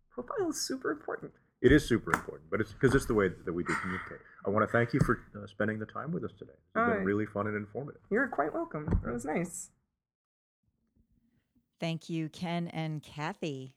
profile 0.10 0.50
is 0.50 0.60
super 0.60 0.92
important 0.92 1.32
It 1.62 1.72
is 1.72 1.88
super 1.88 2.12
important, 2.12 2.50
but 2.50 2.60
it's 2.60 2.74
because 2.74 2.96
it's 2.96 3.06
the 3.06 3.14
way 3.14 3.30
that 3.46 3.54
we 3.54 3.64
do 3.64 3.74
communicate. 3.82 4.18
I 4.46 4.50
want 4.50 4.68
to 4.68 4.72
thank 4.72 4.94
you 4.96 5.00
for 5.06 5.22
uh, 5.36 5.46
spending 5.46 5.78
the 5.78 5.86
time 5.86 6.12
with 6.12 6.24
us 6.24 6.32
today. 6.40 6.58
It's 6.58 6.74
been 6.74 6.84
Alright. 6.84 7.06
really 7.06 7.28
fun 7.28 7.46
and 7.46 7.56
informative. 7.56 8.02
you're 8.10 8.28
quite 8.28 8.52
welcome 8.54 8.90
It 9.06 9.12
was 9.12 9.26
nice 9.26 9.70
Thank 11.80 12.10
you, 12.10 12.30
Ken 12.30 12.68
and 12.68 13.02
Cathy. 13.02 13.74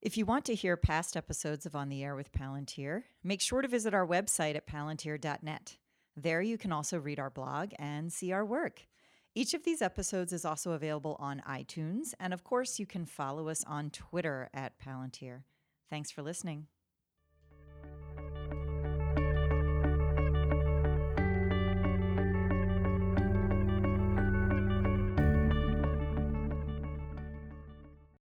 If 0.00 0.16
you 0.16 0.24
want 0.24 0.44
to 0.44 0.54
hear 0.54 0.76
past 0.76 1.16
episodes 1.16 1.66
of 1.66 1.74
On 1.74 1.88
the 1.88 2.04
Air 2.04 2.14
with 2.14 2.30
Palantir, 2.30 3.02
make 3.24 3.40
sure 3.40 3.62
to 3.62 3.66
visit 3.66 3.94
our 3.94 4.06
website 4.06 4.54
at 4.54 4.64
palantir.net. 4.64 5.76
There 6.16 6.40
you 6.40 6.56
can 6.56 6.70
also 6.70 6.98
read 6.98 7.18
our 7.18 7.30
blog 7.30 7.72
and 7.80 8.12
see 8.12 8.30
our 8.30 8.44
work. 8.44 8.86
Each 9.34 9.54
of 9.54 9.64
these 9.64 9.82
episodes 9.82 10.32
is 10.32 10.44
also 10.44 10.70
available 10.70 11.16
on 11.18 11.42
iTunes, 11.48 12.14
and 12.20 12.32
of 12.32 12.44
course, 12.44 12.78
you 12.78 12.86
can 12.86 13.06
follow 13.06 13.48
us 13.48 13.64
on 13.64 13.90
Twitter 13.90 14.48
at 14.54 14.78
Palantir. 14.78 15.42
Thanks 15.90 16.12
for 16.12 16.22
listening. 16.22 16.68